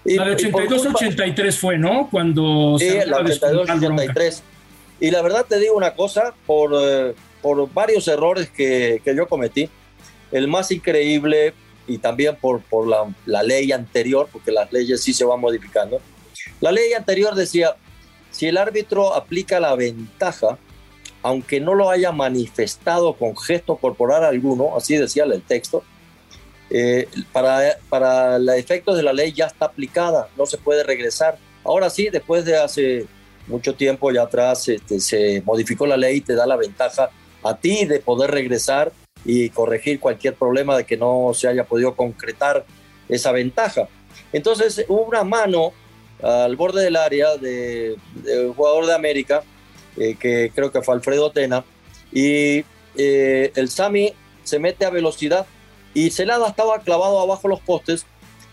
la 0.05 0.27
de 0.27 0.37
82-83 0.37 1.53
fue, 1.57 1.79
¿no? 1.79 2.09
Cuando 2.11 2.77
sí, 2.79 2.91
la 3.07 3.21
82-83. 3.21 4.43
Y 5.01 5.11
la 5.11 5.23
verdad 5.23 5.47
te 5.49 5.59
digo 5.59 5.75
una 5.75 5.95
cosa, 5.95 6.35
por, 6.47 6.73
eh, 6.75 7.15
por 7.41 7.73
varios 7.73 8.07
errores 8.07 8.51
que, 8.51 9.01
que, 9.05 9.17
yo 9.17 9.27
cometí, 9.27 9.69
el 10.31 10.49
más 10.49 10.71
increíble 10.71 11.55
y 11.89 11.99
también 11.99 12.37
por, 12.37 12.61
por 12.63 12.87
la, 12.87 13.13
la 13.27 13.43
ley 13.43 13.73
anterior, 13.73 14.29
porque 14.31 14.53
las 14.53 14.73
leyes 14.73 15.03
sí 15.03 15.13
se 15.13 15.25
van 15.25 15.41
modificando, 15.41 16.01
la 16.61 16.73
ley 16.73 16.93
anterior 16.93 17.35
decía, 17.35 17.77
si 18.31 18.47
el 18.47 18.57
árbitro 18.57 19.15
aplica 19.15 19.61
la 19.61 19.75
ventaja, 19.75 20.59
aunque 21.23 21.61
no 21.61 21.75
lo 21.75 21.91
haya 21.91 22.13
manifestado 22.13 23.15
con 23.15 23.37
gesto 23.37 23.77
corporal 23.77 24.25
alguno, 24.25 24.77
así 24.77 24.97
decía 24.97 25.25
el 25.25 25.43
texto, 25.43 25.85
eh, 26.71 27.09
para, 27.33 27.77
para 27.89 28.39
los 28.39 28.57
efectos 28.57 28.97
de 28.97 29.03
la 29.03 29.13
ley 29.13 29.33
ya 29.33 29.47
está 29.47 29.67
aplicada, 29.67 30.29
no 30.37 30.47
se 30.47 30.59
puede 30.59 30.83
regresar. 30.83 31.39
Ahora 31.65 31.91
sí, 31.91 32.09
después 32.09 32.45
de 32.45 32.57
hace 32.57 33.07
mucho 33.47 33.75
tiempo 33.75 34.11
ya 34.11 34.23
atrás 34.23 34.69
este, 34.69 35.01
se 35.01 35.43
modificó 35.45 35.87
la 35.87 35.97
ley 35.97 36.17
y 36.17 36.21
te 36.23 36.35
da 36.35 36.47
la 36.47 36.57
ventaja 36.57 37.11
a 37.43 37.57
ti 37.57 37.85
de 37.85 38.01
poder 38.01 38.31
regresar 38.31 38.93
y 39.25 39.51
corregir 39.51 40.01
cualquier 40.01 40.35
problema 40.35 40.77
de 40.77 40.85
que 40.85 40.97
no 40.97 41.33
se 41.35 41.49
haya 41.49 41.65
podido 41.65 41.95
concretar 41.95 42.65
esa 43.09 43.33
ventaja. 43.33 43.89
Entonces 44.33 44.85
una 44.89 45.25
mano 45.25 45.73
al 46.23 46.57
borde 46.57 46.85
del 46.85 46.97
área 46.97 47.37
de, 47.37 47.97
un 48.47 48.55
jugador 48.55 48.87
de 48.87 48.95
América, 48.95 49.43
eh, 49.97 50.17
que 50.19 50.51
creo 50.55 50.71
que 50.71 50.83
fue 50.83 50.95
Alfredo 50.95 51.31
Tena, 51.31 51.65
y 52.13 52.65
eh, 52.97 53.53
el 53.55 53.69
Sami 53.69 54.13
se 54.45 54.59
mete 54.59 54.85
a 54.85 54.91
velocidad 54.91 55.47
y 55.95 56.11
Celada 56.11 56.49
estaba 56.49 56.81
clavado 56.81 57.21
abajo 57.21 57.49
los 57.49 57.61
postes 57.61 58.07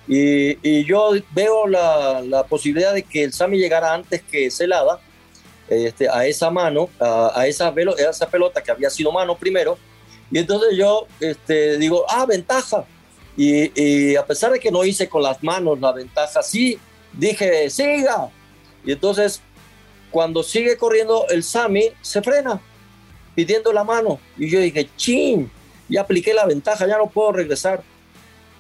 y, 0.07 0.83
yo 0.85 1.11
veo 1.31 1.67
la, 1.67 2.45
posibilidad 2.49 2.93
de 2.93 3.03
que 3.03 3.23
el 3.23 3.31
Sami 3.31 3.57
llegara 3.59 3.93
antes 3.93 4.23
que 4.23 4.49
Celada 4.49 4.99
este, 5.67 6.09
a 6.09 6.25
esa 6.25 6.49
mano, 6.49 6.89
a, 6.99 7.45
esa, 7.45 7.73
esa 7.97 8.27
pelota 8.27 8.63
que 8.63 8.71
había 8.71 8.89
sido 8.89 9.11
mano 9.11 9.37
primero, 9.37 9.77
y 10.31 10.39
entonces 10.39 10.75
yo 10.75 11.05
este, 11.19 11.77
digo, 11.77 12.05
ah, 12.09 12.25
ventaja. 12.25 12.85
Y, 13.37 14.15
a 14.15 14.25
pesar 14.25 14.51
de 14.51 14.59
que 14.59 14.71
no 14.71 14.83
hice 14.83 15.07
con 15.07 15.23
las 15.23 15.41
manos 15.43 15.79
la 15.79 15.91
ventaja, 15.91 16.41
sí 16.43 16.77
dije, 17.13 17.69
siga. 17.69 18.29
Y 18.85 18.91
entonces, 18.91 19.41
cuando 20.11 20.43
sigue 20.43 20.77
corriendo, 20.77 21.25
el 21.29 21.43
Sami 21.43 21.91
se 22.01 22.21
frena, 22.21 22.61
pidiendo 23.35 23.71
la 23.73 23.83
mano. 23.83 24.19
Y 24.37 24.49
yo 24.49 24.59
dije, 24.59 24.89
chin, 24.95 25.51
ya 25.87 26.01
apliqué 26.01 26.33
la 26.33 26.45
ventaja, 26.45 26.87
ya 26.87 26.97
no 26.97 27.09
puedo 27.09 27.33
regresar. 27.33 27.83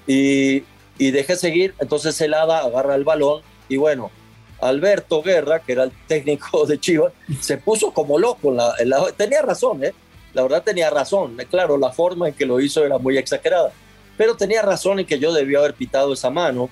Y, 0.07 0.63
y 0.97 1.11
dejé 1.11 1.35
seguir. 1.35 1.73
Entonces 1.79 2.19
el 2.21 2.33
agarra 2.33 2.95
el 2.95 3.03
balón 3.03 3.41
y 3.67 3.77
bueno, 3.77 4.11
Alberto 4.59 5.21
Guerra, 5.21 5.59
que 5.59 5.71
era 5.71 5.83
el 5.83 5.91
técnico 6.07 6.65
de 6.65 6.79
Chivas, 6.79 7.13
se 7.39 7.57
puso 7.57 7.91
como 7.91 8.19
loco. 8.19 8.51
La, 8.51 8.75
tenía 9.15 9.41
razón, 9.41 9.83
¿eh? 9.83 9.93
La 10.33 10.43
verdad 10.43 10.63
tenía 10.63 10.89
razón. 10.89 11.37
Claro, 11.49 11.77
la 11.77 11.91
forma 11.91 12.27
en 12.27 12.33
que 12.33 12.45
lo 12.45 12.59
hizo 12.59 12.85
era 12.85 12.97
muy 12.97 13.17
exagerada. 13.17 13.71
Pero 14.17 14.35
tenía 14.35 14.61
razón 14.61 14.99
en 14.99 15.05
que 15.05 15.17
yo 15.17 15.33
debía 15.33 15.59
haber 15.59 15.73
pitado 15.73 16.13
esa 16.13 16.29
mano 16.29 16.69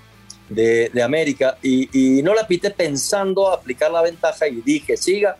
de, 0.49 1.01
América 1.03 1.57
y, 1.61 2.21
no 2.23 2.33
la 2.33 2.47
pité 2.47 2.71
pensando 2.71 3.49
aplicar 3.51 3.91
la 3.91 4.01
ventaja 4.01 4.47
y 4.47 4.61
dije, 4.61 4.97
siga. 4.97 5.37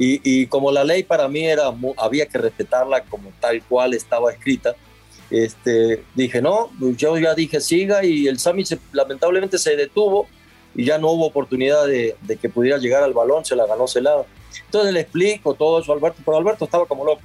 Y, 0.00 0.46
como 0.46 0.70
la 0.70 0.84
ley 0.84 1.02
para 1.02 1.28
mí 1.28 1.44
era, 1.44 1.72
había 1.96 2.26
que 2.26 2.38
respetarla 2.38 3.02
como 3.04 3.32
tal 3.40 3.62
cual 3.64 3.94
estaba 3.94 4.32
escrita, 4.32 4.76
este, 5.30 6.04
dije, 6.14 6.40
no, 6.40 6.70
yo 6.96 7.18
ya 7.18 7.34
dije, 7.34 7.60
siga 7.60 8.04
y 8.04 8.28
el 8.28 8.38
Sami 8.38 8.64
lamentablemente 8.92 9.58
se 9.58 9.76
detuvo 9.76 10.26
y 10.74 10.84
ya 10.84 10.98
no 10.98 11.10
hubo 11.10 11.26
oportunidad 11.26 11.86
de, 11.86 12.16
que 12.40 12.48
pudiera 12.48 12.78
llegar 12.78 13.02
al 13.02 13.12
balón, 13.12 13.44
se 13.44 13.56
la 13.56 13.66
ganó 13.66 13.88
Celada. 13.88 14.24
Entonces 14.64 14.92
le 14.92 15.00
explico 15.00 15.54
todo 15.54 15.80
eso 15.80 15.92
a 15.92 15.96
Alberto, 15.96 16.22
pero 16.24 16.36
Alberto 16.36 16.64
estaba 16.64 16.86
como 16.86 17.04
loco. 17.04 17.20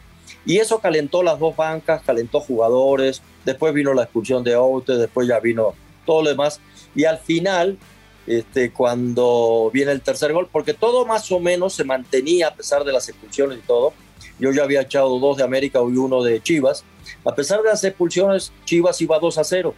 Y 0.45 0.57
eso 0.57 0.79
calentó 0.79 1.23
las 1.23 1.39
dos 1.39 1.55
bancas, 1.55 2.01
calentó 2.03 2.39
jugadores, 2.39 3.21
después 3.45 3.73
vino 3.73 3.93
la 3.93 4.03
expulsión 4.03 4.43
de 4.43 4.55
Oute, 4.55 4.93
después 4.93 5.27
ya 5.27 5.39
vino 5.39 5.73
todo 6.05 6.23
lo 6.23 6.29
demás. 6.29 6.59
Y 6.95 7.05
al 7.05 7.17
final, 7.17 7.77
este, 8.27 8.71
cuando 8.71 9.69
viene 9.73 9.91
el 9.91 10.01
tercer 10.01 10.33
gol, 10.33 10.49
porque 10.51 10.73
todo 10.73 11.05
más 11.05 11.31
o 11.31 11.39
menos 11.39 11.73
se 11.73 11.83
mantenía 11.83 12.47
a 12.49 12.55
pesar 12.55 12.83
de 12.83 12.93
las 12.93 13.09
expulsiones 13.09 13.59
y 13.59 13.61
todo. 13.61 13.93
Yo 14.39 14.51
ya 14.51 14.63
había 14.63 14.81
echado 14.81 15.19
dos 15.19 15.37
de 15.37 15.43
América 15.43 15.79
y 15.79 15.97
uno 15.97 16.23
de 16.23 16.41
Chivas. 16.41 16.83
A 17.25 17.35
pesar 17.35 17.61
de 17.61 17.69
las 17.69 17.83
expulsiones, 17.83 18.51
Chivas 18.65 18.99
iba 19.01 19.19
2 19.19 19.37
a 19.37 19.43
0 19.43 19.75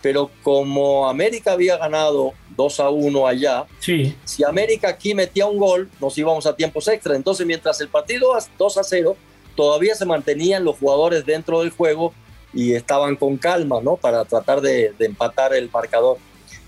pero 0.00 0.30
como 0.42 1.08
América 1.08 1.52
había 1.52 1.76
ganado 1.76 2.32
2 2.56 2.80
a 2.80 2.90
1 2.90 3.26
allá, 3.26 3.66
sí. 3.80 4.14
si 4.24 4.44
América 4.44 4.88
aquí 4.88 5.14
metía 5.14 5.46
un 5.46 5.58
gol, 5.58 5.90
nos 6.00 6.16
íbamos 6.16 6.46
a 6.46 6.54
tiempos 6.54 6.86
extra. 6.88 7.16
Entonces, 7.16 7.46
mientras 7.46 7.80
el 7.80 7.88
partido 7.88 8.32
2 8.58 8.78
a 8.78 8.84
0, 8.84 9.16
todavía 9.56 9.94
se 9.94 10.06
mantenían 10.06 10.64
los 10.64 10.78
jugadores 10.78 11.26
dentro 11.26 11.60
del 11.60 11.70
juego 11.70 12.12
y 12.52 12.74
estaban 12.74 13.16
con 13.16 13.36
calma, 13.36 13.80
¿no? 13.82 13.96
Para 13.96 14.24
tratar 14.24 14.60
de, 14.60 14.94
empatar 14.98 15.54
el 15.54 15.70
marcador. 15.70 16.18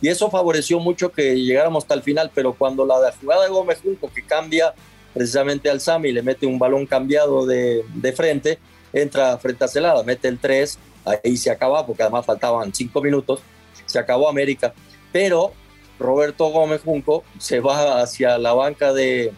Y 0.01 0.09
eso 0.09 0.31
favoreció 0.31 0.81
mucho 0.81 1.11
que 1.11 1.35
llegáramos 1.35 1.85
hasta 1.85 1.95
el 1.95 2.03
final, 2.03 2.31
pero 2.35 2.55
cuando 2.55 2.87
la 2.87 3.13
jugada 3.21 3.45
de 3.45 3.51
Gómez 3.51 3.81
Junco, 3.83 4.11
que 4.13 4.25
cambia 4.25 4.75
precisamente 5.13 5.69
al 5.69 5.81
Sami, 5.81 6.13
le 6.13 6.23
mete 6.23 6.47
un 6.47 6.59
balón 6.59 6.87
cambiado 6.87 7.45
de, 7.45 7.85
frente, 8.17 8.59
entra 8.93 9.37
frente 9.39 9.65
a 9.65 9.69
Celada, 9.69 10.03
mete 10.03 10.29
el 10.29 10.39
3 10.39 10.79
ahí 11.05 11.37
se 11.37 11.51
acaba, 11.51 11.87
porque 11.87 12.03
además 12.03 12.27
faltaban 12.27 12.75
cinco 12.75 13.01
minutos, 13.01 13.41
se 13.87 13.99
acabó 13.99 14.29
América. 14.29 14.75
Pero 15.13 15.53
Roberto 15.99 16.49
Gómez 16.49 16.83
Junco 16.83 17.25
se 17.39 17.61
va 17.61 18.01
hacia 18.01 18.39
la 18.39 18.53
banca 18.53 18.93
de, 18.93 19.33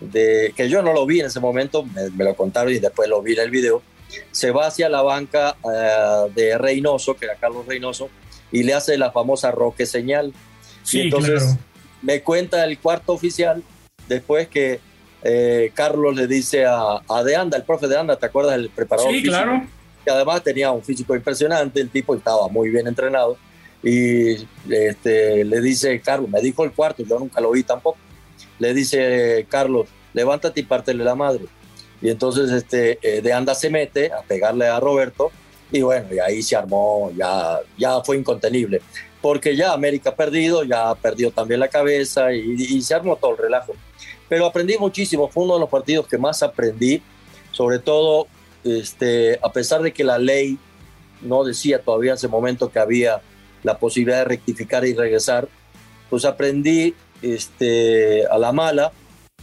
de 0.00 0.52
que 0.56 0.68
yo 0.68 0.82
no 0.82 0.92
lo 0.92 1.06
vi 1.06 1.20
en 1.20 1.26
ese 1.26 1.40
momento, 1.40 1.84
me, 1.84 2.24
lo 2.24 2.34
contaron 2.34 2.72
y 2.72 2.78
después 2.78 3.08
lo 3.08 3.22
vi 3.22 3.34
en 3.34 3.40
el 3.40 3.50
video, 3.50 3.82
se 4.30 4.50
va 4.50 4.66
hacia 4.66 4.88
la 4.88 5.02
banca 5.02 5.56
eh, 5.64 6.30
de 6.34 6.58
Reynoso, 6.58 7.16
que 7.16 7.26
era 7.26 7.36
Carlos 7.36 7.66
Reynoso, 7.66 8.10
y 8.52 8.62
le 8.62 8.74
hace 8.74 8.96
la 8.98 9.10
famosa 9.10 9.50
roque 9.50 9.86
señal. 9.86 10.32
Sí, 10.82 11.00
entonces 11.00 11.56
me 12.02 12.22
cuenta 12.22 12.64
el 12.64 12.78
cuarto 12.78 13.12
oficial 13.12 13.62
después 14.08 14.48
que 14.48 14.80
eh, 15.22 15.72
Carlos 15.74 16.14
le 16.14 16.26
dice 16.26 16.66
a, 16.66 17.00
a 17.08 17.22
De 17.24 17.36
Anda, 17.36 17.56
el 17.56 17.64
profe 17.64 17.88
De 17.88 17.96
Anda, 17.96 18.16
¿te 18.16 18.26
acuerdas 18.26 18.56
del 18.56 18.68
preparador? 18.70 19.12
Sí, 19.12 19.22
claro 19.22 19.66
que 20.04 20.10
además 20.10 20.42
tenía 20.42 20.70
un 20.70 20.82
físico 20.82 21.16
impresionante, 21.16 21.80
el 21.80 21.88
tipo 21.88 22.14
estaba 22.14 22.46
muy 22.48 22.68
bien 22.68 22.86
entrenado, 22.86 23.38
y 23.82 24.34
este, 24.70 25.44
le 25.44 25.60
dice 25.60 26.00
Carlos, 26.00 26.28
me 26.28 26.40
dijo 26.40 26.64
el 26.64 26.72
cuarto, 26.72 27.02
yo 27.02 27.18
nunca 27.18 27.40
lo 27.40 27.50
vi 27.50 27.62
tampoco, 27.62 27.98
le 28.58 28.74
dice 28.74 29.46
Carlos, 29.48 29.88
levántate 30.12 30.60
y 30.60 30.64
pártele 30.64 31.04
la 31.04 31.14
madre. 31.14 31.44
Y 32.04 32.10
entonces 32.10 32.50
este, 32.52 32.98
eh, 33.00 33.22
de 33.22 33.32
anda 33.32 33.54
se 33.54 33.70
mete 33.70 34.12
a 34.12 34.20
pegarle 34.20 34.66
a 34.68 34.78
Roberto, 34.78 35.32
y 35.72 35.80
bueno, 35.80 36.06
y 36.14 36.18
ahí 36.18 36.42
se 36.42 36.54
armó, 36.54 37.10
ya, 37.16 37.60
ya 37.78 38.02
fue 38.02 38.18
incontenible, 38.18 38.82
porque 39.22 39.56
ya 39.56 39.72
América 39.72 40.10
ha 40.10 40.14
perdido, 40.14 40.64
ya 40.64 40.94
perdió 40.96 41.30
también 41.30 41.60
la 41.60 41.68
cabeza 41.68 42.30
y, 42.34 42.56
y 42.58 42.82
se 42.82 42.94
armó 42.94 43.16
todo 43.16 43.30
el 43.30 43.38
relajo. 43.38 43.72
Pero 44.28 44.44
aprendí 44.44 44.76
muchísimo, 44.76 45.28
fue 45.28 45.44
uno 45.44 45.54
de 45.54 45.60
los 45.60 45.70
partidos 45.70 46.06
que 46.06 46.18
más 46.18 46.42
aprendí, 46.42 47.00
sobre 47.52 47.78
todo 47.78 48.26
este, 48.64 49.38
a 49.42 49.50
pesar 49.50 49.80
de 49.80 49.94
que 49.94 50.04
la 50.04 50.18
ley 50.18 50.58
no 51.22 51.42
decía 51.42 51.80
todavía 51.80 52.10
en 52.10 52.16
ese 52.16 52.28
momento 52.28 52.70
que 52.70 52.80
había 52.80 53.22
la 53.62 53.78
posibilidad 53.78 54.18
de 54.18 54.24
rectificar 54.26 54.84
y 54.84 54.92
regresar, 54.92 55.48
pues 56.10 56.26
aprendí 56.26 56.94
este, 57.22 58.26
a 58.26 58.36
la 58.36 58.52
mala 58.52 58.92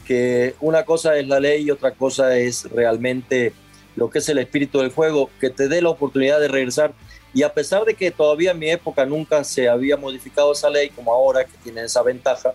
que 0.02 0.56
una 0.60 0.84
cosa 0.84 1.18
es 1.18 1.28
la 1.28 1.40
ley 1.40 1.64
y 1.64 1.72
otra 1.72 1.92
cosa 1.92 2.38
es 2.38 2.70
realmente 2.72 3.54
lo 3.96 4.10
que 4.10 4.20
es 4.20 4.30
el 4.30 4.38
espíritu 4.38 4.80
del 4.80 4.92
juego, 4.92 5.30
que 5.40 5.50
te 5.50 5.68
dé 5.68 5.82
la 5.82 5.90
oportunidad 5.90 6.40
de 6.40 6.48
regresar. 6.48 6.94
Y 7.34 7.44
a 7.44 7.54
pesar 7.54 7.86
de 7.86 7.94
que 7.94 8.12
todavía 8.12 8.52
en 8.52 8.60
mi 8.60 8.70
época 8.70 9.06
nunca 9.06 9.44
se 9.44 9.70
había 9.70 9.98
modificado 9.98 10.52
esa 10.52 10.70
ley 10.70 10.90
como 10.90 11.14
ahora, 11.14 11.46
que 11.46 11.58
tiene 11.64 11.84
esa 11.84 12.02
ventaja, 12.02 12.54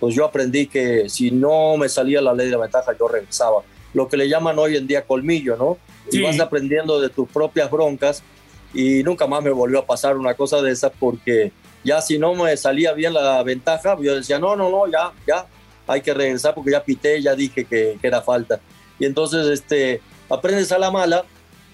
pues 0.00 0.14
yo 0.14 0.24
aprendí 0.24 0.66
que 0.66 1.08
si 1.08 1.30
no 1.30 1.76
me 1.76 1.88
salía 1.88 2.20
la 2.20 2.34
ley 2.34 2.46
de 2.46 2.52
la 2.52 2.58
ventaja, 2.58 2.96
yo 2.98 3.08
regresaba. 3.08 3.62
Lo 3.94 4.08
que 4.08 4.16
le 4.16 4.28
llaman 4.28 4.58
hoy 4.58 4.76
en 4.76 4.86
día 4.86 5.02
colmillo, 5.02 5.56
¿no? 5.56 5.78
y 6.10 6.22
vas 6.22 6.40
aprendiendo 6.40 7.00
de 7.00 7.08
tus 7.08 7.28
propias 7.28 7.70
broncas 7.70 8.22
y 8.72 9.02
nunca 9.02 9.26
más 9.26 9.42
me 9.42 9.50
volvió 9.50 9.80
a 9.80 9.86
pasar 9.86 10.16
una 10.16 10.34
cosa 10.34 10.60
de 10.62 10.70
esas 10.70 10.92
porque 10.98 11.52
ya 11.84 12.00
si 12.02 12.18
no 12.18 12.34
me 12.34 12.56
salía 12.56 12.92
bien 12.92 13.14
la 13.14 13.42
ventaja, 13.42 13.96
yo 14.00 14.14
decía, 14.14 14.38
no, 14.38 14.56
no, 14.56 14.70
no, 14.70 14.86
ya, 14.90 15.12
ya, 15.26 15.46
hay 15.88 16.00
que 16.00 16.14
regresar 16.14 16.54
porque 16.54 16.70
ya 16.70 16.84
pité, 16.84 17.20
ya 17.20 17.34
dije 17.34 17.64
que, 17.64 17.98
era 18.02 18.22
falta. 18.22 18.60
Y 18.98 19.06
entonces 19.06 19.46
este, 19.46 20.00
aprendes 20.28 20.70
a 20.72 20.78
la 20.78 20.90
mala, 20.90 21.24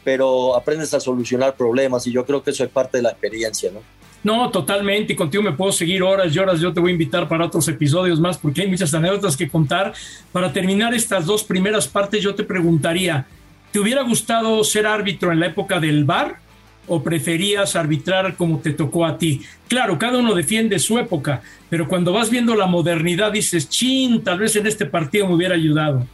pero 0.04 0.56
aprendes 0.56 0.94
a 0.94 1.00
solucionar 1.00 1.56
problemas 1.56 2.06
y 2.06 2.12
yo 2.12 2.24
creo 2.24 2.42
que 2.42 2.50
eso 2.50 2.64
es 2.64 2.70
parte 2.70 2.98
de 2.98 3.02
la 3.02 3.10
experiencia, 3.10 3.70
¿no? 3.72 3.80
No, 4.22 4.50
totalmente. 4.50 5.12
Y 5.12 5.16
contigo 5.16 5.42
me 5.42 5.52
puedo 5.52 5.70
seguir 5.70 6.02
horas 6.02 6.34
y 6.34 6.38
horas. 6.38 6.58
Yo 6.58 6.72
te 6.72 6.80
voy 6.80 6.90
a 6.90 6.92
invitar 6.92 7.28
para 7.28 7.44
otros 7.44 7.68
episodios 7.68 8.18
más 8.18 8.38
porque 8.38 8.62
hay 8.62 8.68
muchas 8.68 8.94
anécdotas 8.94 9.36
que 9.36 9.50
contar. 9.50 9.92
Para 10.32 10.50
terminar 10.50 10.94
estas 10.94 11.26
dos 11.26 11.44
primeras 11.44 11.86
partes, 11.86 12.22
yo 12.22 12.34
te 12.34 12.42
preguntaría, 12.42 13.26
¿Te 13.74 13.80
hubiera 13.80 14.02
gustado 14.02 14.62
ser 14.62 14.86
árbitro 14.86 15.32
en 15.32 15.40
la 15.40 15.46
época 15.46 15.80
del 15.80 16.04
VAR 16.04 16.36
o 16.86 17.02
preferías 17.02 17.76
arbitrar 17.76 18.36
como 18.36 18.58
te 18.58 18.72
tocó 18.72 19.04
a 19.04 19.18
ti? 19.18 19.42
Claro, 19.68 19.98
cada 19.98 20.18
uno 20.18 20.34
defiende 20.34 20.78
su 20.78 20.98
época, 20.98 21.42
pero 21.70 21.88
cuando 21.88 22.12
vas 22.12 22.30
viendo 22.30 22.54
la 22.54 22.66
modernidad 22.66 23.32
dices, 23.32 23.68
chin, 23.68 24.22
tal 24.22 24.38
vez 24.38 24.56
en 24.56 24.66
este 24.66 24.86
partido 24.86 25.26
me 25.28 25.34
hubiera 25.34 25.54
ayudado. 25.54 26.06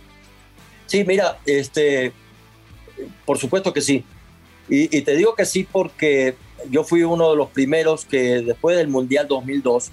Sí, 0.86 1.04
mira, 1.04 1.38
este, 1.46 2.12
por 3.24 3.38
supuesto 3.38 3.72
que 3.72 3.80
sí. 3.80 4.04
Y, 4.68 4.96
y 4.96 5.02
te 5.02 5.16
digo 5.16 5.34
que 5.34 5.44
sí 5.44 5.66
porque 5.70 6.34
yo 6.68 6.84
fui 6.84 7.02
uno 7.02 7.30
de 7.30 7.36
los 7.36 7.48
primeros 7.50 8.04
que 8.04 8.42
después 8.42 8.76
del 8.76 8.88
Mundial 8.88 9.26
2002, 9.28 9.90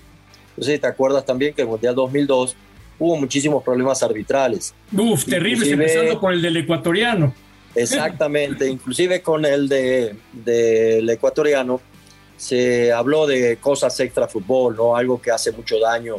no 0.57 0.63
sé 0.63 0.74
si 0.74 0.79
te 0.79 0.88
acuerdas 0.88 1.25
también 1.25 1.53
que 1.53 1.62
el 1.62 1.67
Mundial 1.67 1.96
2002 1.96 2.55
hubo 3.00 3.17
muchísimos 3.17 3.63
problemas 3.63 4.01
arbitrales. 4.03 4.74
Uf, 4.91 5.25
terribles, 5.25 5.69
empezando 5.69 6.19
por 6.19 6.34
el 6.34 6.41
del 6.41 6.57
ecuatoriano. 6.57 7.34
Exactamente, 7.77 8.67
inclusive 8.67 9.22
con 9.22 9.46
el 9.46 9.69
del 9.69 10.19
de, 10.34 11.13
ecuatoriano 11.13 11.79
se 12.36 12.91
habló 12.91 13.27
de 13.27 13.57
cosas 13.57 14.00
extra 14.00 14.27
fútbol, 14.27 14.75
¿no? 14.75 14.96
Algo 14.96 15.22
que 15.22 15.31
hace 15.31 15.51
mucho 15.51 15.79
daño 15.79 16.15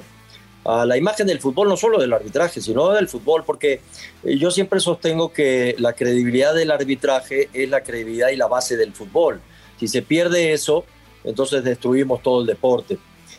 a 0.64 0.84
la 0.84 0.96
imagen 0.96 1.26
del 1.26 1.40
fútbol, 1.40 1.68
no 1.68 1.76
solo 1.76 1.98
del 1.98 2.12
arbitraje, 2.12 2.60
sino 2.60 2.90
del 2.90 3.08
fútbol, 3.08 3.44
porque 3.44 3.80
eh, 4.24 4.36
yo 4.36 4.50
siempre 4.50 4.80
sostengo 4.80 5.32
que 5.32 5.74
la 5.78 5.94
credibilidad 5.94 6.54
del 6.54 6.70
arbitraje 6.70 7.48
es 7.52 7.68
la 7.68 7.82
credibilidad 7.82 8.28
y 8.28 8.36
la 8.36 8.46
base 8.46 8.76
del 8.76 8.92
fútbol. 8.92 9.40
Si 9.78 9.88
se 9.88 10.02
pierde 10.02 10.52
eso, 10.52 10.84
entonces 11.24 11.64
destruimos 11.64 12.22
todo 12.22 12.40
el 12.40 12.46
deporte. 12.46 12.98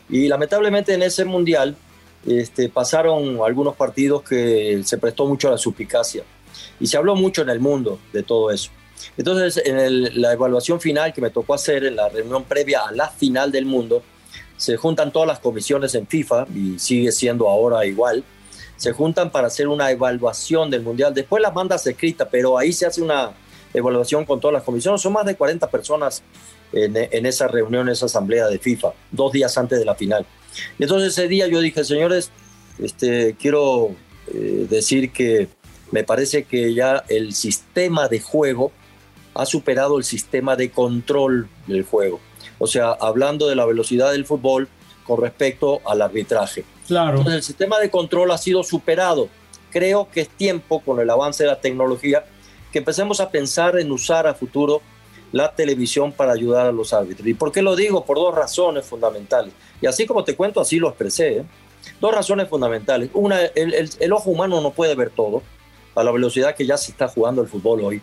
Y 0.09 0.27
lamentablemente 0.27 0.93
en 0.93 1.03
ese 1.03 1.23
mundial 1.23 1.75
este, 2.25 2.67
pasaron 2.69 3.39
algunos 3.45 3.75
partidos 3.75 4.23
que 4.23 4.81
se 4.83 4.97
prestó 4.97 5.25
mucho 5.25 5.49
a 5.49 5.51
la 5.51 5.57
suspicacia 5.57 6.23
y 6.79 6.87
se 6.87 6.97
habló 6.97 7.15
mucho 7.15 7.41
en 7.41 7.49
el 7.49 7.59
mundo 7.59 7.99
de 8.13 8.23
todo 8.23 8.51
eso. 8.51 8.71
Entonces, 9.17 9.61
en 9.65 10.21
la 10.21 10.33
evaluación 10.33 10.79
final 10.79 11.13
que 11.13 11.21
me 11.21 11.29
tocó 11.29 11.53
hacer 11.53 11.85
en 11.85 11.95
la 11.95 12.09
reunión 12.09 12.43
previa 12.43 12.81
a 12.81 12.91
la 12.91 13.09
final 13.09 13.51
del 13.51 13.65
mundo, 13.65 14.03
se 14.57 14.75
juntan 14.75 15.11
todas 15.11 15.27
las 15.27 15.39
comisiones 15.39 15.95
en 15.95 16.05
FIFA 16.05 16.47
y 16.53 16.79
sigue 16.79 17.11
siendo 17.11 17.49
ahora 17.49 17.85
igual. 17.85 18.23
Se 18.75 18.91
juntan 18.91 19.31
para 19.31 19.47
hacer 19.47 19.67
una 19.67 19.89
evaluación 19.91 20.69
del 20.69 20.81
mundial. 20.81 21.13
Después 21.13 21.41
las 21.41 21.53
mandas 21.53 21.85
escritas, 21.87 22.27
pero 22.29 22.57
ahí 22.57 22.73
se 22.73 22.85
hace 22.85 23.01
una 23.01 23.31
evaluación 23.73 24.25
con 24.25 24.39
todas 24.39 24.53
las 24.53 24.63
comisiones. 24.63 25.01
Son 25.01 25.13
más 25.13 25.25
de 25.25 25.35
40 25.35 25.69
personas 25.69 26.23
en, 26.73 26.95
en 26.95 27.25
esa 27.25 27.47
reunión, 27.47 27.89
esa 27.89 28.05
asamblea 28.05 28.47
de 28.47 28.59
FIFA, 28.59 28.93
dos 29.11 29.31
días 29.31 29.57
antes 29.57 29.79
de 29.79 29.85
la 29.85 29.95
final. 29.95 30.25
Y 30.77 30.83
entonces 30.83 31.13
ese 31.13 31.27
día 31.27 31.47
yo 31.47 31.61
dije, 31.61 31.83
señores, 31.83 32.31
este, 32.79 33.35
quiero 33.39 33.91
eh, 34.33 34.67
decir 34.69 35.11
que 35.11 35.47
me 35.91 36.03
parece 36.03 36.43
que 36.43 36.73
ya 36.73 37.03
el 37.07 37.33
sistema 37.33 38.07
de 38.07 38.19
juego 38.19 38.71
ha 39.33 39.45
superado 39.45 39.97
el 39.97 40.03
sistema 40.03 40.55
de 40.55 40.71
control 40.71 41.49
del 41.67 41.83
juego. 41.83 42.19
O 42.57 42.67
sea, 42.67 42.91
hablando 42.91 43.47
de 43.47 43.55
la 43.55 43.65
velocidad 43.65 44.11
del 44.11 44.25
fútbol 44.25 44.67
con 45.05 45.21
respecto 45.21 45.81
al 45.85 46.01
arbitraje. 46.01 46.65
Claro. 46.87 47.19
Entonces, 47.19 47.35
el 47.35 47.43
sistema 47.43 47.79
de 47.79 47.89
control 47.89 48.31
ha 48.31 48.37
sido 48.37 48.63
superado. 48.63 49.29
Creo 49.71 50.09
que 50.11 50.21
es 50.21 50.29
tiempo, 50.29 50.81
con 50.81 50.99
el 50.99 51.09
avance 51.09 51.43
de 51.43 51.49
la 51.49 51.61
tecnología, 51.61 52.25
que 52.71 52.79
empecemos 52.79 53.19
a 53.19 53.29
pensar 53.29 53.79
en 53.79 53.91
usar 53.91 54.27
a 54.27 54.33
futuro 54.33 54.81
la 55.31 55.53
televisión 55.53 56.11
para 56.11 56.33
ayudar 56.33 56.65
a 56.65 56.71
los 56.71 56.91
árbitros. 56.91 57.27
¿Y 57.27 57.33
por 57.33 57.51
qué 57.51 57.61
lo 57.61 57.75
digo? 57.75 58.03
Por 58.03 58.17
dos 58.17 58.33
razones 58.33 58.85
fundamentales. 58.85 59.53
Y 59.81 59.85
así 59.85 60.05
como 60.05 60.23
te 60.23 60.35
cuento, 60.35 60.59
así 60.59 60.79
lo 60.79 60.89
expresé. 60.89 61.37
¿eh? 61.37 61.43
Dos 62.01 62.13
razones 62.13 62.49
fundamentales. 62.49 63.09
Una, 63.13 63.41
el, 63.45 63.89
el, 63.99 64.13
ojo 64.13 64.31
humano 64.31 64.59
no 64.61 64.71
puede 64.71 64.95
ver 64.95 65.11
todo 65.11 65.43
a 65.95 66.03
la 66.03 66.11
velocidad 66.11 66.55
que 66.55 66.65
ya 66.65 66.77
se 66.77 66.91
está 66.91 67.07
jugando 67.07 67.41
el 67.41 67.47
fútbol 67.47 67.81
hoy. 67.81 68.01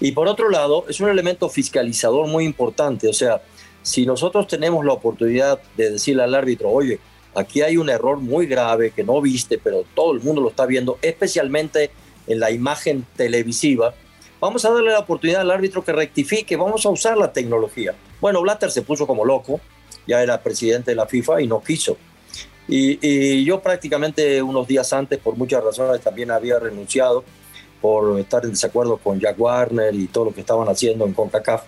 Y 0.00 0.12
por 0.12 0.28
otro 0.28 0.50
lado, 0.50 0.84
es 0.88 1.00
un 1.00 1.08
elemento 1.08 1.48
fiscalizador 1.48 2.26
muy 2.26 2.44
importante. 2.44 3.08
O 3.08 3.12
sea, 3.12 3.42
si 3.82 4.06
nosotros 4.06 4.46
tenemos 4.46 4.84
la 4.84 4.92
oportunidad 4.92 5.60
de 5.76 5.92
decirle 5.92 6.22
al 6.22 6.34
árbitro, 6.34 6.70
oye, 6.70 6.98
aquí 7.34 7.62
hay 7.62 7.76
un 7.76 7.88
error 7.88 8.18
muy 8.18 8.46
grave 8.46 8.90
que 8.90 9.04
no 9.04 9.20
viste, 9.20 9.58
pero 9.58 9.84
todo 9.94 10.12
el 10.12 10.20
mundo 10.20 10.40
lo 10.40 10.50
está 10.50 10.66
viendo, 10.66 10.98
especialmente 11.02 11.90
en 12.26 12.40
la 12.40 12.50
imagen 12.50 13.06
televisiva, 13.16 13.94
vamos 14.40 14.64
a 14.64 14.70
darle 14.70 14.92
la 14.92 15.00
oportunidad 15.00 15.42
al 15.42 15.50
árbitro 15.50 15.84
que 15.84 15.92
rectifique, 15.92 16.56
vamos 16.56 16.84
a 16.86 16.90
usar 16.90 17.16
la 17.16 17.32
tecnología. 17.32 17.94
Bueno, 18.20 18.40
Blatter 18.42 18.70
se 18.70 18.82
puso 18.82 19.06
como 19.06 19.24
loco, 19.24 19.60
ya 20.06 20.22
era 20.22 20.42
presidente 20.42 20.92
de 20.92 20.96
la 20.96 21.06
FIFA 21.06 21.42
y 21.42 21.46
no 21.46 21.62
quiso. 21.62 21.96
Y, 22.72 23.44
yo 23.44 23.60
prácticamente 23.60 24.40
unos 24.40 24.68
días 24.68 24.92
antes, 24.92 25.18
por 25.18 25.36
muchas 25.36 25.62
razones, 25.64 26.00
también 26.00 26.30
había 26.30 26.58
renunciado 26.60 27.24
por 27.80 28.18
estar 28.20 28.44
en 28.44 28.50
desacuerdo 28.50 28.96
con 28.98 29.18
Jack 29.18 29.38
Warner 29.40 29.92
y 29.94 30.06
todo 30.06 30.26
lo 30.26 30.34
que 30.34 30.40
estaban 30.40 30.68
haciendo 30.68 31.04
en 31.04 31.12
CONCACAF. 31.12 31.64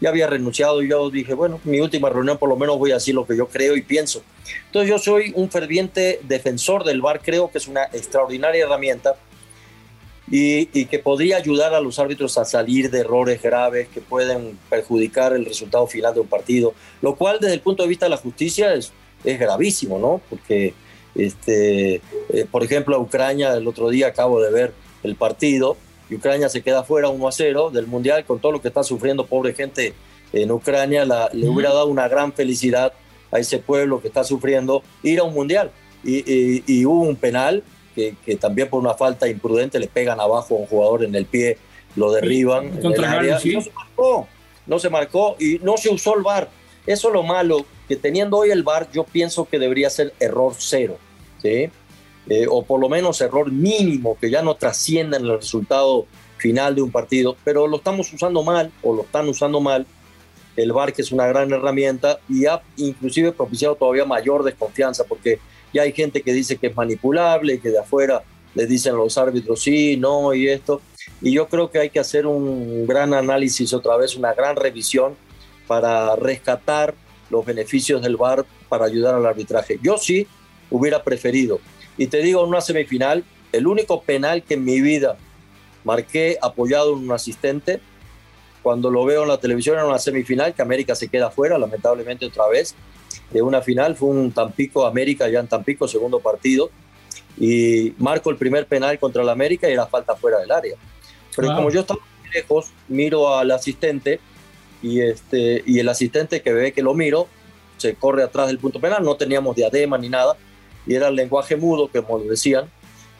Ya 0.00 0.10
había 0.10 0.26
renunciado 0.26 0.82
y 0.82 0.90
yo 0.90 1.08
dije, 1.10 1.32
bueno, 1.32 1.60
mi 1.64 1.80
última 1.80 2.10
reunión 2.10 2.36
por 2.36 2.48
lo 2.48 2.56
menos 2.56 2.76
voy 2.76 2.90
a 2.90 2.94
decir 2.94 3.14
lo 3.14 3.26
que 3.26 3.36
yo 3.36 3.46
creo 3.46 3.76
y 3.76 3.82
pienso. 3.82 4.22
Entonces 4.66 4.90
yo 4.90 4.98
soy 4.98 5.32
un 5.36 5.48
ferviente 5.48 6.20
defensor 6.24 6.84
del 6.84 7.00
VAR, 7.00 7.22
creo 7.22 7.50
que 7.50 7.58
es 7.58 7.68
una 7.68 7.84
extraordinaria 7.84 8.64
herramienta 8.64 9.14
y, 10.28 10.66
que 10.86 10.98
podría 10.98 11.36
ayudar 11.36 11.74
a 11.74 11.80
los 11.80 11.98
árbitros 11.98 12.36
a 12.36 12.44
salir 12.44 12.90
de 12.90 13.00
errores 13.00 13.40
graves 13.40 13.88
que 13.88 14.00
pueden 14.00 14.58
perjudicar 14.68 15.34
el 15.34 15.44
resultado 15.44 15.86
final 15.86 16.14
de 16.14 16.20
un 16.20 16.26
partido, 16.26 16.74
lo 17.00 17.14
cual 17.14 17.38
desde 17.40 17.54
el 17.54 17.60
punto 17.60 17.84
de 17.84 17.88
vista 17.88 18.06
de 18.06 18.10
la 18.10 18.16
justicia 18.16 18.74
es, 18.74 18.92
es 19.24 19.38
gravísimo, 19.38 19.98
¿no? 19.98 20.20
Porque, 20.28 20.74
este, 21.14 21.96
eh, 21.96 22.46
por 22.50 22.62
ejemplo, 22.62 22.96
a 22.96 22.98
Ucrania, 22.98 23.54
el 23.54 23.66
otro 23.66 23.90
día 23.90 24.08
acabo 24.08 24.40
de 24.40 24.50
ver 24.50 24.72
el 25.02 25.16
partido, 25.16 25.76
y 26.08 26.16
Ucrania 26.16 26.48
se 26.48 26.62
queda 26.62 26.84
fuera 26.84 27.08
1 27.08 27.28
a 27.28 27.32
0 27.32 27.70
del 27.70 27.86
Mundial 27.86 28.24
con 28.24 28.38
todo 28.38 28.52
lo 28.52 28.60
que 28.60 28.68
está 28.68 28.82
sufriendo 28.82 29.26
pobre 29.26 29.54
gente 29.54 29.94
en 30.32 30.50
Ucrania, 30.50 31.04
la, 31.04 31.28
le 31.32 31.48
hubiera 31.48 31.72
dado 31.72 31.86
una 31.86 32.08
gran 32.08 32.32
felicidad 32.32 32.92
a 33.30 33.38
ese 33.38 33.58
pueblo 33.58 34.00
que 34.00 34.08
está 34.08 34.24
sufriendo 34.24 34.82
ir 35.02 35.20
a 35.20 35.24
un 35.24 35.34
Mundial. 35.34 35.70
y, 36.04 36.62
y 36.66 36.84
hubo 36.84 37.02
un 37.02 37.16
penal 37.16 37.62
que, 37.94 38.36
también 38.36 38.68
por 38.68 38.80
una 38.80 38.94
falta 38.94 39.28
imprudente 39.28 39.78
le 39.78 39.86
pegan 39.86 40.20
abajo 40.20 40.56
a 40.56 40.58
un 40.58 40.66
jugador 40.66 41.04
en 41.04 41.14
el 41.14 41.26
pie, 41.26 41.58
lo 41.96 42.12
derriban. 42.12 42.66
En 42.66 42.92
el 42.92 43.04
área. 43.04 43.34
No 43.34 43.40
se 43.40 43.70
marcó, 43.70 44.28
no 44.66 44.78
se 44.78 44.90
marcó 44.90 45.36
y 45.38 45.58
no 45.62 45.76
se 45.76 45.90
usó 45.90 46.16
el 46.16 46.22
VAR. 46.22 46.48
Eso 46.86 47.08
es 47.08 47.14
lo 47.14 47.22
malo, 47.22 47.64
que 47.92 47.96
teniendo 47.96 48.38
hoy 48.38 48.50
el 48.50 48.62
VAR, 48.62 48.90
yo 48.90 49.04
pienso 49.04 49.44
que 49.44 49.58
debería 49.58 49.90
ser 49.90 50.14
error 50.18 50.54
cero, 50.56 50.96
¿sí? 51.42 51.68
Eh, 52.26 52.46
o 52.48 52.62
por 52.62 52.80
lo 52.80 52.88
menos 52.88 53.20
error 53.20 53.52
mínimo, 53.52 54.16
que 54.18 54.30
ya 54.30 54.40
no 54.40 54.54
trascienda 54.54 55.18
en 55.18 55.24
el 55.24 55.36
resultado 55.36 56.06
final 56.38 56.74
de 56.74 56.80
un 56.80 56.90
partido, 56.90 57.36
pero 57.44 57.66
lo 57.66 57.76
estamos 57.76 58.10
usando 58.10 58.42
mal 58.42 58.72
o 58.82 58.94
lo 58.94 59.02
están 59.02 59.28
usando 59.28 59.60
mal. 59.60 59.86
El 60.56 60.72
VAR, 60.72 60.94
que 60.94 61.02
es 61.02 61.12
una 61.12 61.26
gran 61.26 61.52
herramienta 61.52 62.18
y 62.30 62.46
ha 62.46 62.62
inclusive 62.78 63.30
propiciado 63.30 63.74
todavía 63.74 64.06
mayor 64.06 64.42
desconfianza, 64.42 65.04
porque 65.04 65.38
ya 65.74 65.82
hay 65.82 65.92
gente 65.92 66.22
que 66.22 66.32
dice 66.32 66.56
que 66.56 66.68
es 66.68 66.74
manipulable, 66.74 67.60
que 67.60 67.68
de 67.68 67.78
afuera 67.78 68.22
le 68.54 68.64
dicen 68.64 68.96
los 68.96 69.18
árbitros 69.18 69.60
sí, 69.60 69.98
no 69.98 70.32
y 70.32 70.48
esto. 70.48 70.80
Y 71.20 71.32
yo 71.32 71.46
creo 71.46 71.70
que 71.70 71.78
hay 71.78 71.90
que 71.90 72.00
hacer 72.00 72.26
un 72.26 72.86
gran 72.86 73.12
análisis 73.12 73.74
otra 73.74 73.98
vez, 73.98 74.16
una 74.16 74.32
gran 74.32 74.56
revisión 74.56 75.14
para 75.66 76.16
rescatar 76.16 76.94
los 77.32 77.44
beneficios 77.44 78.02
del 78.02 78.16
VAR 78.16 78.44
para 78.68 78.84
ayudar 78.84 79.14
al 79.14 79.26
arbitraje. 79.26 79.80
Yo 79.82 79.96
sí 79.96 80.26
hubiera 80.70 81.02
preferido. 81.02 81.60
Y 81.96 82.06
te 82.06 82.18
digo, 82.18 82.42
en 82.42 82.50
una 82.50 82.60
semifinal, 82.60 83.24
el 83.52 83.66
único 83.66 84.02
penal 84.02 84.42
que 84.42 84.54
en 84.54 84.64
mi 84.64 84.80
vida 84.80 85.16
marqué 85.82 86.38
apoyado 86.40 86.92
en 86.92 87.04
un 87.04 87.12
asistente, 87.12 87.80
cuando 88.62 88.90
lo 88.90 89.04
veo 89.04 89.22
en 89.22 89.28
la 89.28 89.38
televisión 89.38 89.78
en 89.78 89.86
una 89.86 89.98
semifinal, 89.98 90.54
que 90.54 90.62
América 90.62 90.94
se 90.94 91.08
queda 91.08 91.30
fuera, 91.30 91.58
lamentablemente 91.58 92.26
otra 92.26 92.46
vez, 92.48 92.74
de 93.30 93.42
una 93.42 93.60
final. 93.62 93.96
Fue 93.96 94.08
un 94.08 94.30
Tampico 94.30 94.86
América, 94.86 95.28
ya 95.28 95.40
en 95.40 95.48
Tampico, 95.48 95.88
segundo 95.88 96.20
partido. 96.20 96.70
Y 97.38 97.94
marco 97.98 98.30
el 98.30 98.36
primer 98.36 98.66
penal 98.66 98.98
contra 98.98 99.22
el 99.22 99.28
América 99.30 99.68
y 99.68 99.72
era 99.72 99.86
falta 99.86 100.14
fuera 100.14 100.38
del 100.38 100.52
área. 100.52 100.76
Pero 101.34 101.54
como 101.56 101.70
yo 101.70 101.80
estaba 101.80 102.00
lejos, 102.32 102.70
miro 102.88 103.34
al 103.34 103.50
asistente 103.50 104.20
y, 104.82 105.00
este, 105.00 105.62
y 105.66 105.78
el 105.78 105.88
asistente 105.88 106.42
que 106.42 106.52
ve 106.52 106.72
que 106.72 106.82
lo 106.82 106.94
miro 106.94 107.28
se 107.76 107.94
corre 107.94 108.22
atrás 108.22 108.48
del 108.48 108.58
punto 108.58 108.80
penal. 108.80 109.04
No 109.04 109.16
teníamos 109.16 109.56
diadema 109.56 109.98
ni 109.98 110.08
nada 110.08 110.36
y 110.86 110.94
era 110.94 111.08
el 111.08 111.16
lenguaje 111.16 111.56
mudo, 111.56 111.88
como 111.88 112.18
lo 112.18 112.24
decían. 112.24 112.70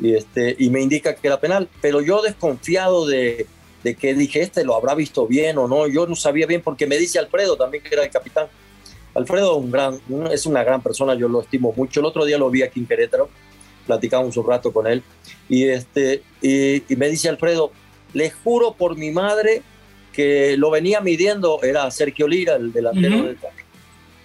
Y, 0.00 0.14
este, 0.14 0.56
y 0.58 0.70
me 0.70 0.80
indica 0.80 1.14
que 1.14 1.26
era 1.26 1.40
penal. 1.40 1.68
Pero 1.80 2.00
yo 2.00 2.22
desconfiado 2.22 3.06
de, 3.06 3.46
de 3.84 3.94
que 3.94 4.14
dije, 4.14 4.42
este 4.42 4.64
lo 4.64 4.74
habrá 4.74 4.94
visto 4.94 5.26
bien 5.26 5.58
o 5.58 5.68
no. 5.68 5.86
Yo 5.86 6.06
no 6.06 6.16
sabía 6.16 6.46
bien 6.46 6.62
porque 6.62 6.86
me 6.86 6.98
dice 6.98 7.18
Alfredo 7.18 7.56
también 7.56 7.82
que 7.82 7.94
era 7.94 8.04
el 8.04 8.10
capitán 8.10 8.48
Alfredo 9.14 9.62
es 10.30 10.46
una 10.46 10.64
gran 10.64 10.82
persona, 10.82 11.14
yo 11.14 11.28
lo 11.28 11.42
estimo 11.42 11.72
mucho. 11.76 12.00
El 12.00 12.06
otro 12.06 12.24
día 12.24 12.38
lo 12.38 12.50
vi 12.50 12.62
aquí 12.62 12.80
en 12.80 12.86
Querétaro, 12.86 13.28
platicamos 13.86 14.36
un 14.36 14.46
rato 14.46 14.72
con 14.72 14.86
él 14.86 15.02
y, 15.48 15.64
este, 15.64 16.22
y, 16.40 16.82
me 16.96 17.08
dice 17.08 17.28
Alfredo, 17.28 17.72
le 18.14 18.30
juro 18.30 18.74
por 18.74 18.96
mi 18.96 19.10
madre 19.10 19.62
que 20.12 20.56
lo 20.56 20.70
venía 20.70 21.00
midiendo, 21.00 21.60
era 21.62 21.90
Sergio 21.90 22.28
Lira, 22.28 22.56
el 22.56 22.72
delantero 22.72 23.22
del 23.22 23.38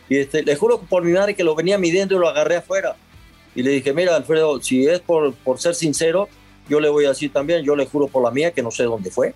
Y 0.10 0.18
este, 0.18 0.44
le 0.44 0.56
juro 0.56 0.82
por 0.82 1.04
mi 1.04 1.14
madre 1.14 1.36
que 1.36 1.44
lo 1.44 1.56
venía 1.56 1.78
midiendo 1.78 2.16
y 2.16 2.20
lo 2.20 2.28
agarré 2.28 2.58
afuera. 2.58 2.96
Y 3.56 3.64
le 3.64 3.72
dije, 3.72 3.94
mira 3.94 4.16
Alfredo, 4.16 4.62
si 4.62 4.86
es 4.86 5.00
por, 5.00 5.34
por 5.34 5.60
ser 5.60 5.74
sincero, 5.74 6.30
yo 6.70 6.80
le 6.80 6.90
voy 6.90 7.06
a 7.06 7.10
decir 7.10 7.32
también, 7.32 7.64
yo 7.64 7.76
le 7.76 7.86
juro 7.86 8.08
por 8.08 8.24
la 8.24 8.32
mía 8.32 8.52
que 8.52 8.62
no 8.62 8.72
sé 8.72 8.84
dónde 8.84 9.10
fue. 9.10 9.34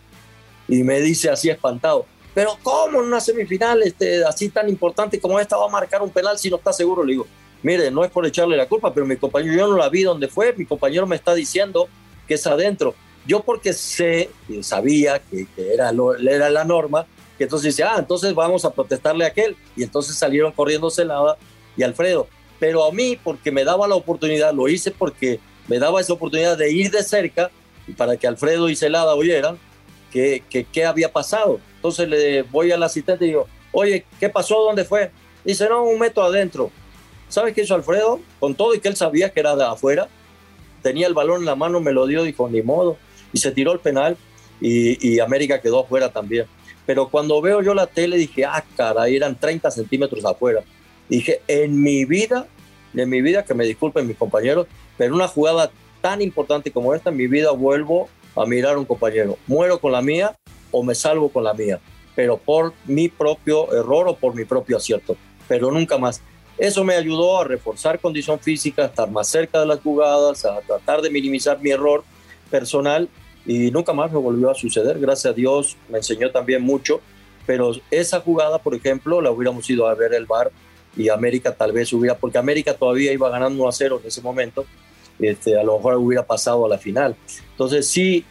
Y 0.67 0.83
me 0.83 0.99
dice 0.99 1.29
así 1.29 1.49
espantado, 1.49 2.05
pero 2.33 2.57
¿cómo 2.61 2.99
en 2.99 3.07
una 3.07 3.19
semifinal 3.19 3.81
este, 3.83 4.23
así 4.23 4.49
tan 4.49 4.69
importante 4.69 5.19
como 5.19 5.39
esta 5.39 5.57
va 5.57 5.65
a 5.65 5.69
marcar 5.69 6.01
un 6.01 6.09
penal 6.09 6.37
si 6.37 6.49
no 6.49 6.57
está 6.57 6.71
seguro? 6.71 7.03
Le 7.03 7.13
digo, 7.13 7.27
mire, 7.63 7.91
no 7.91 8.03
es 8.03 8.11
por 8.11 8.25
echarle 8.25 8.55
la 8.55 8.67
culpa, 8.67 8.93
pero 8.93 9.05
mi 9.05 9.17
compañero, 9.17 9.53
yo 9.53 9.67
no 9.67 9.77
la 9.77 9.89
vi 9.89 10.03
donde 10.03 10.27
fue, 10.27 10.53
mi 10.53 10.65
compañero 10.65 11.05
me 11.05 11.15
está 11.15 11.33
diciendo 11.33 11.87
que 12.27 12.35
es 12.35 12.47
adentro. 12.47 12.95
Yo 13.25 13.41
porque 13.43 13.73
sé, 13.73 14.29
sabía 14.61 15.19
que, 15.19 15.47
era, 15.57 15.91
lo, 15.91 16.15
era 16.15 16.49
la 16.49 16.63
norma, 16.63 17.05
que 17.37 17.43
entonces 17.45 17.75
dice, 17.75 17.83
ah, 17.83 17.95
entonces 17.99 18.33
vamos 18.33 18.65
a 18.65 18.71
protestarle 18.71 19.25
a 19.25 19.27
aquel. 19.27 19.55
Y 19.75 19.83
entonces 19.83 20.15
salieron 20.15 20.51
corriendo 20.51 20.89
Celada 20.89 21.37
y 21.77 21.83
Alfredo. 21.83 22.27
Pero 22.59 22.85
a 22.85 22.91
mí, 22.91 23.17
porque 23.23 23.51
me 23.51 23.63
daba 23.63 23.87
la 23.87 23.95
oportunidad, 23.95 24.53
lo 24.53 24.67
hice 24.67 24.91
porque 24.91 25.39
me 25.67 25.79
daba 25.79 26.01
esa 26.01 26.13
oportunidad 26.13 26.57
de 26.57 26.71
ir 26.71 26.91
de 26.91 27.03
cerca 27.03 27.51
para 27.97 28.17
que 28.17 28.27
Alfredo 28.27 28.69
y 28.69 28.75
Celada 28.75 29.15
oyeran 29.15 29.57
qué, 30.11 30.43
qué 30.49 30.85
había 30.85 31.11
pasado. 31.11 31.59
Entonces 31.75 32.07
le 32.07 32.43
voy 32.43 32.71
al 32.71 32.83
asistente 32.83 33.25
y 33.25 33.29
digo, 33.29 33.47
oye, 33.71 34.05
¿qué 34.19 34.29
pasó? 34.29 34.63
¿Dónde 34.63 34.85
fue? 34.85 35.11
Dice, 35.43 35.67
no, 35.67 35.83
un 35.83 35.99
metro 35.99 36.23
adentro. 36.23 36.71
¿Sabes 37.27 37.53
qué 37.53 37.61
hizo 37.61 37.75
Alfredo? 37.75 38.19
Con 38.39 38.55
todo 38.55 38.75
y 38.75 38.79
que 38.79 38.89
él 38.89 38.95
sabía 38.95 39.29
que 39.31 39.39
era 39.39 39.55
de 39.55 39.63
afuera, 39.63 40.07
tenía 40.81 41.07
el 41.07 41.13
balón 41.13 41.39
en 41.39 41.45
la 41.45 41.55
mano, 41.55 41.79
me 41.79 41.91
lo 41.91 42.05
dio, 42.05 42.23
dijo, 42.23 42.49
ni 42.49 42.61
modo. 42.61 42.97
Y 43.33 43.39
se 43.39 43.51
tiró 43.51 43.71
el 43.73 43.79
penal 43.79 44.17
y, 44.59 45.19
América 45.19 45.61
quedó 45.61 45.81
afuera 45.81 46.09
también. 46.09 46.45
Pero 46.85 47.09
cuando 47.09 47.41
veo 47.41 47.61
yo 47.61 47.73
la 47.73 47.87
tele 47.87 48.17
dije, 48.17 48.45
ah, 48.45 48.63
caray, 48.75 49.15
eran 49.15 49.35
30 49.35 49.71
centímetros 49.71 50.23
afuera. 50.25 50.61
Dije, 51.09 51.41
en 51.47 51.81
mi 51.81 52.05
vida, 52.05 52.47
en 52.93 53.09
mi 53.09 53.21
vida, 53.21 53.43
que 53.43 53.53
me 53.53 53.65
disculpen 53.65 54.07
mis 54.07 54.17
compañeros, 54.17 54.67
pero 54.97 55.15
una 55.15 55.27
jugada 55.27 55.71
tan 56.01 56.21
importante 56.21 56.71
como 56.71 56.93
esta, 56.93 57.09
en 57.09 57.17
mi 57.17 57.27
vida 57.27 57.51
vuelvo 57.51 58.09
a 58.35 58.45
mirar 58.45 58.75
a 58.75 58.79
un 58.79 58.85
compañero. 58.85 59.37
Muero 59.47 59.79
con 59.79 59.91
la 59.91 60.01
mía 60.01 60.35
o 60.71 60.83
me 60.83 60.95
salvo 60.95 61.29
con 61.29 61.43
la 61.43 61.53
mía, 61.53 61.79
pero 62.15 62.37
por 62.37 62.73
mi 62.85 63.09
propio 63.09 63.71
error 63.73 64.07
o 64.07 64.15
por 64.15 64.35
mi 64.35 64.45
propio 64.45 64.77
acierto, 64.77 65.15
pero 65.47 65.71
nunca 65.71 65.97
más. 65.97 66.21
Eso 66.57 66.83
me 66.83 66.95
ayudó 66.95 67.39
a 67.39 67.43
reforzar 67.43 67.99
condición 67.99 68.39
física, 68.39 68.83
a 68.83 68.85
estar 68.85 69.09
más 69.09 69.27
cerca 69.27 69.59
de 69.59 69.65
las 69.65 69.79
jugadas, 69.79 70.45
a 70.45 70.61
tratar 70.61 71.01
de 71.01 71.09
minimizar 71.09 71.59
mi 71.59 71.71
error 71.71 72.03
personal 72.49 73.09
y 73.45 73.71
nunca 73.71 73.93
más 73.93 74.11
me 74.11 74.19
volvió 74.19 74.49
a 74.49 74.55
suceder. 74.55 74.99
Gracias 74.99 75.31
a 75.31 75.35
Dios 75.35 75.77
me 75.89 75.97
enseñó 75.97 76.31
también 76.31 76.61
mucho, 76.61 77.01
pero 77.45 77.71
esa 77.89 78.19
jugada, 78.19 78.59
por 78.59 78.75
ejemplo, 78.75 79.21
la 79.21 79.31
hubiéramos 79.31 79.69
ido 79.69 79.87
a 79.87 79.95
ver 79.95 80.13
el 80.13 80.25
bar 80.25 80.51
y 80.95 81.09
América 81.09 81.53
tal 81.53 81.71
vez 81.71 81.91
hubiera, 81.93 82.17
porque 82.17 82.37
América 82.37 82.73
todavía 82.73 83.13
iba 83.13 83.29
ganando 83.29 83.63
1 83.63 83.69
a 83.69 83.71
0 83.71 83.99
en 84.01 84.07
ese 84.07 84.21
momento 84.21 84.65
este, 85.21 85.59
a 85.59 85.63
lo 85.63 85.77
mejor 85.77 85.95
hubiera 85.95 86.25
pasado 86.25 86.65
a 86.65 86.69
la 86.69 86.77
final. 86.77 87.15
Entonces 87.51 87.87
sí, 87.87 88.25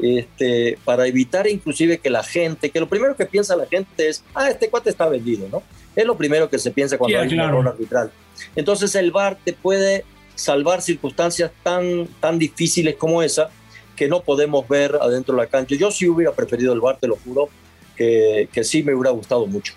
este, 0.00 0.78
para 0.84 1.06
evitar 1.06 1.46
inclusive 1.46 1.98
que 1.98 2.10
la 2.10 2.22
gente, 2.22 2.70
que 2.70 2.80
lo 2.80 2.88
primero 2.88 3.16
que 3.16 3.26
piensa 3.26 3.56
la 3.56 3.66
gente 3.66 4.08
es, 4.08 4.22
ah, 4.34 4.48
este 4.50 4.68
cuate 4.68 4.90
está 4.90 5.08
vendido, 5.08 5.48
¿no? 5.50 5.62
Es 5.94 6.04
lo 6.04 6.16
primero 6.16 6.48
que 6.50 6.58
se 6.58 6.70
piensa 6.70 6.98
cuando 6.98 7.18
hay 7.18 7.32
un 7.32 7.40
error 7.40 7.66
arbitral. 7.66 8.10
Entonces 8.54 8.94
el 8.94 9.10
VAR 9.10 9.38
te 9.42 9.54
puede 9.54 10.04
salvar 10.34 10.82
circunstancias 10.82 11.50
tan, 11.62 12.06
tan 12.20 12.38
difíciles 12.38 12.96
como 12.96 13.22
esa 13.22 13.50
que 13.96 14.08
no 14.08 14.20
podemos 14.20 14.68
ver 14.68 14.96
adentro 15.00 15.34
de 15.34 15.42
la 15.42 15.48
cancha. 15.48 15.74
Yo 15.74 15.90
sí 15.90 16.08
hubiera 16.08 16.32
preferido 16.32 16.72
el 16.72 16.80
VAR, 16.80 16.98
te 16.98 17.08
lo 17.08 17.16
juro, 17.16 17.48
que, 17.96 18.48
que 18.52 18.62
sí 18.62 18.82
me 18.82 18.94
hubiera 18.94 19.10
gustado 19.10 19.46
mucho. 19.46 19.74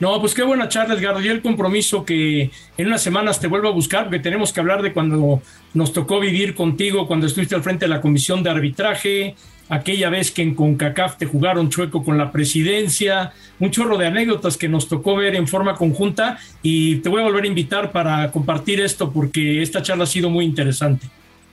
No, 0.00 0.20
pues 0.20 0.34
qué 0.34 0.42
buena 0.42 0.68
charla, 0.68 0.94
Edgardo. 0.94 1.20
Y 1.20 1.28
el 1.28 1.42
compromiso 1.42 2.04
que 2.04 2.50
en 2.76 2.86
unas 2.86 3.02
semanas 3.02 3.40
te 3.40 3.48
vuelvo 3.48 3.68
a 3.68 3.72
buscar, 3.72 4.04
porque 4.04 4.20
tenemos 4.20 4.52
que 4.52 4.60
hablar 4.60 4.82
de 4.82 4.92
cuando 4.92 5.42
nos 5.74 5.92
tocó 5.92 6.20
vivir 6.20 6.54
contigo, 6.54 7.06
cuando 7.06 7.26
estuviste 7.26 7.54
al 7.54 7.62
frente 7.62 7.86
de 7.86 7.90
la 7.90 8.00
comisión 8.00 8.42
de 8.42 8.50
arbitraje, 8.50 9.34
aquella 9.68 10.08
vez 10.08 10.30
que 10.30 10.42
en 10.42 10.54
CONCACAF 10.54 11.18
te 11.18 11.26
jugaron 11.26 11.68
chueco 11.68 12.02
con 12.02 12.16
la 12.16 12.32
presidencia, 12.32 13.32
un 13.58 13.70
chorro 13.70 13.98
de 13.98 14.06
anécdotas 14.06 14.56
que 14.56 14.68
nos 14.68 14.88
tocó 14.88 15.16
ver 15.16 15.34
en 15.34 15.48
forma 15.48 15.74
conjunta. 15.74 16.38
Y 16.62 16.96
te 16.96 17.08
voy 17.08 17.20
a 17.20 17.24
volver 17.24 17.44
a 17.44 17.48
invitar 17.48 17.90
para 17.92 18.30
compartir 18.30 18.80
esto, 18.80 19.12
porque 19.12 19.62
esta 19.62 19.82
charla 19.82 20.04
ha 20.04 20.08
sido 20.08 20.30
muy 20.30 20.44
interesante. 20.44 21.08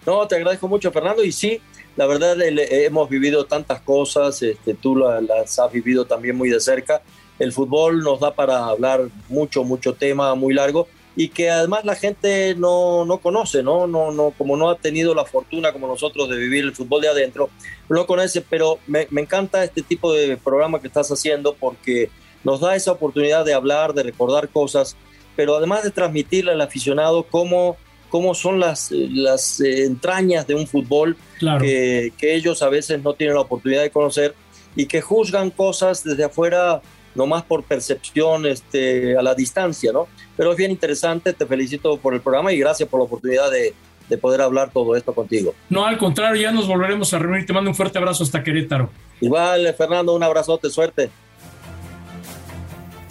No, 0.06 0.28
te 0.28 0.36
agradezco 0.36 0.68
mucho, 0.68 0.92
Fernando. 0.92 1.24
Y 1.24 1.32
sí, 1.32 1.60
la 1.96 2.08
verdad, 2.08 2.38
hemos 2.42 3.10
vivido 3.10 3.46
tantas 3.46 3.82
cosas, 3.82 4.42
este, 4.42 4.74
tú 4.74 4.96
las 4.96 5.60
has 5.60 5.72
vivido 5.72 6.06
también 6.06 6.36
muy 6.36 6.50
de 6.50 6.60
cerca 6.60 7.02
el 7.40 7.52
fútbol 7.52 8.00
nos 8.00 8.20
da 8.20 8.34
para 8.34 8.66
hablar 8.66 9.10
mucho, 9.30 9.64
mucho 9.64 9.94
tema 9.94 10.36
muy 10.36 10.54
largo 10.54 10.88
y 11.18 11.30
que 11.30 11.50
además 11.50 11.86
la 11.86 11.96
gente 11.96 12.56
no, 12.56 13.06
no 13.06 13.20
conoce, 13.20 13.64
¿no? 13.64 13.88
No, 13.88 14.12
no, 14.12 14.34
como 14.38 14.58
no 14.58 14.70
ha 14.70 14.78
tenido 14.78 15.16
la 15.16 15.26
fortuna 15.26 15.72
como 15.72 15.88
nosotros 15.88 16.30
de 16.30 16.38
vivir 16.38 16.66
el 16.66 16.76
fútbol 16.76 17.02
de 17.02 17.08
adentro, 17.08 17.50
no 17.88 18.06
conoce, 18.06 18.42
pero 18.42 18.80
me, 18.86 19.08
me 19.12 19.22
encanta 19.22 19.64
este 19.64 19.82
tipo 19.82 20.14
de 20.14 20.36
programa 20.38 20.82
que 20.82 20.88
estás 20.88 21.10
haciendo 21.12 21.54
porque 21.54 22.10
nos 22.44 22.60
da 22.60 22.76
esa 22.76 22.92
oportunidad 22.92 23.46
de 23.46 23.54
hablar, 23.54 23.94
de 23.94 24.04
recordar 24.04 24.50
cosas, 24.50 24.98
pero 25.36 25.56
además 25.56 25.84
de 25.84 25.92
transmitirle 25.92 26.52
al 26.52 26.62
aficionado 26.62 27.24
cómo, 27.24 27.78
cómo 28.16 28.34
son 28.34 28.62
las, 28.62 28.92
las 28.92 29.60
entrañas 29.60 30.48
de 30.48 30.56
un 30.56 30.68
fútbol 30.68 31.18
que, 31.60 32.14
que 32.18 32.34
ellos 32.34 32.62
a 32.62 32.70
veces 32.70 33.04
no 33.04 33.14
tienen 33.14 33.36
la 33.36 33.42
oportunidad 33.42 33.82
de 33.82 33.90
conocer 33.90 34.34
y 34.74 34.86
que 34.86 35.02
juzgan 35.02 35.50
cosas 35.50 36.02
desde 36.02 36.24
afuera 36.24 36.82
no 37.14 37.28
más 37.28 37.44
por 37.44 37.66
percepción 37.66 38.46
este, 38.46 39.18
a 39.18 39.22
la 39.22 39.36
distancia, 39.36 39.92
¿no? 39.92 40.08
Pero 40.38 40.52
es 40.52 40.58
bien 40.58 40.72
interesante, 40.72 41.34
te 41.34 41.46
felicito 41.46 41.98
por 41.98 42.14
el 42.14 42.22
programa 42.22 42.54
y 42.54 42.58
gracias 42.58 42.88
por 42.88 43.02
la 43.02 43.04
oportunidad 43.04 43.52
de, 43.52 43.74
de 44.08 44.18
poder 44.18 44.40
hablar 44.40 44.72
todo 44.72 44.96
esto 44.96 45.14
contigo. 45.14 45.54
No, 45.70 45.86
al 45.86 45.98
contrario, 45.98 46.42
ya 46.42 46.54
nos 46.54 46.70
volveremos 46.70 47.14
a 47.14 47.20
reunir. 47.20 47.46
Te 47.46 47.52
mando 47.52 47.70
un 47.70 47.76
fuerte 47.76 47.98
abrazo 47.98 48.24
hasta 48.24 48.42
Querétaro. 48.42 48.92
Igual, 49.20 49.76
Fernando, 49.78 50.16
un 50.16 50.24
abrazote, 50.24 50.70
suerte. 50.70 51.10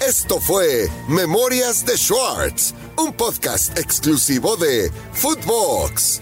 Esto 0.07 0.39
fue 0.39 0.91
Memorias 1.09 1.87
de 1.87 1.97
Schwartz, 1.97 2.75
un 2.99 3.15
podcast 3.15 3.79
exclusivo 3.79 4.55
de 4.57 4.91
Footbox. 5.15 6.21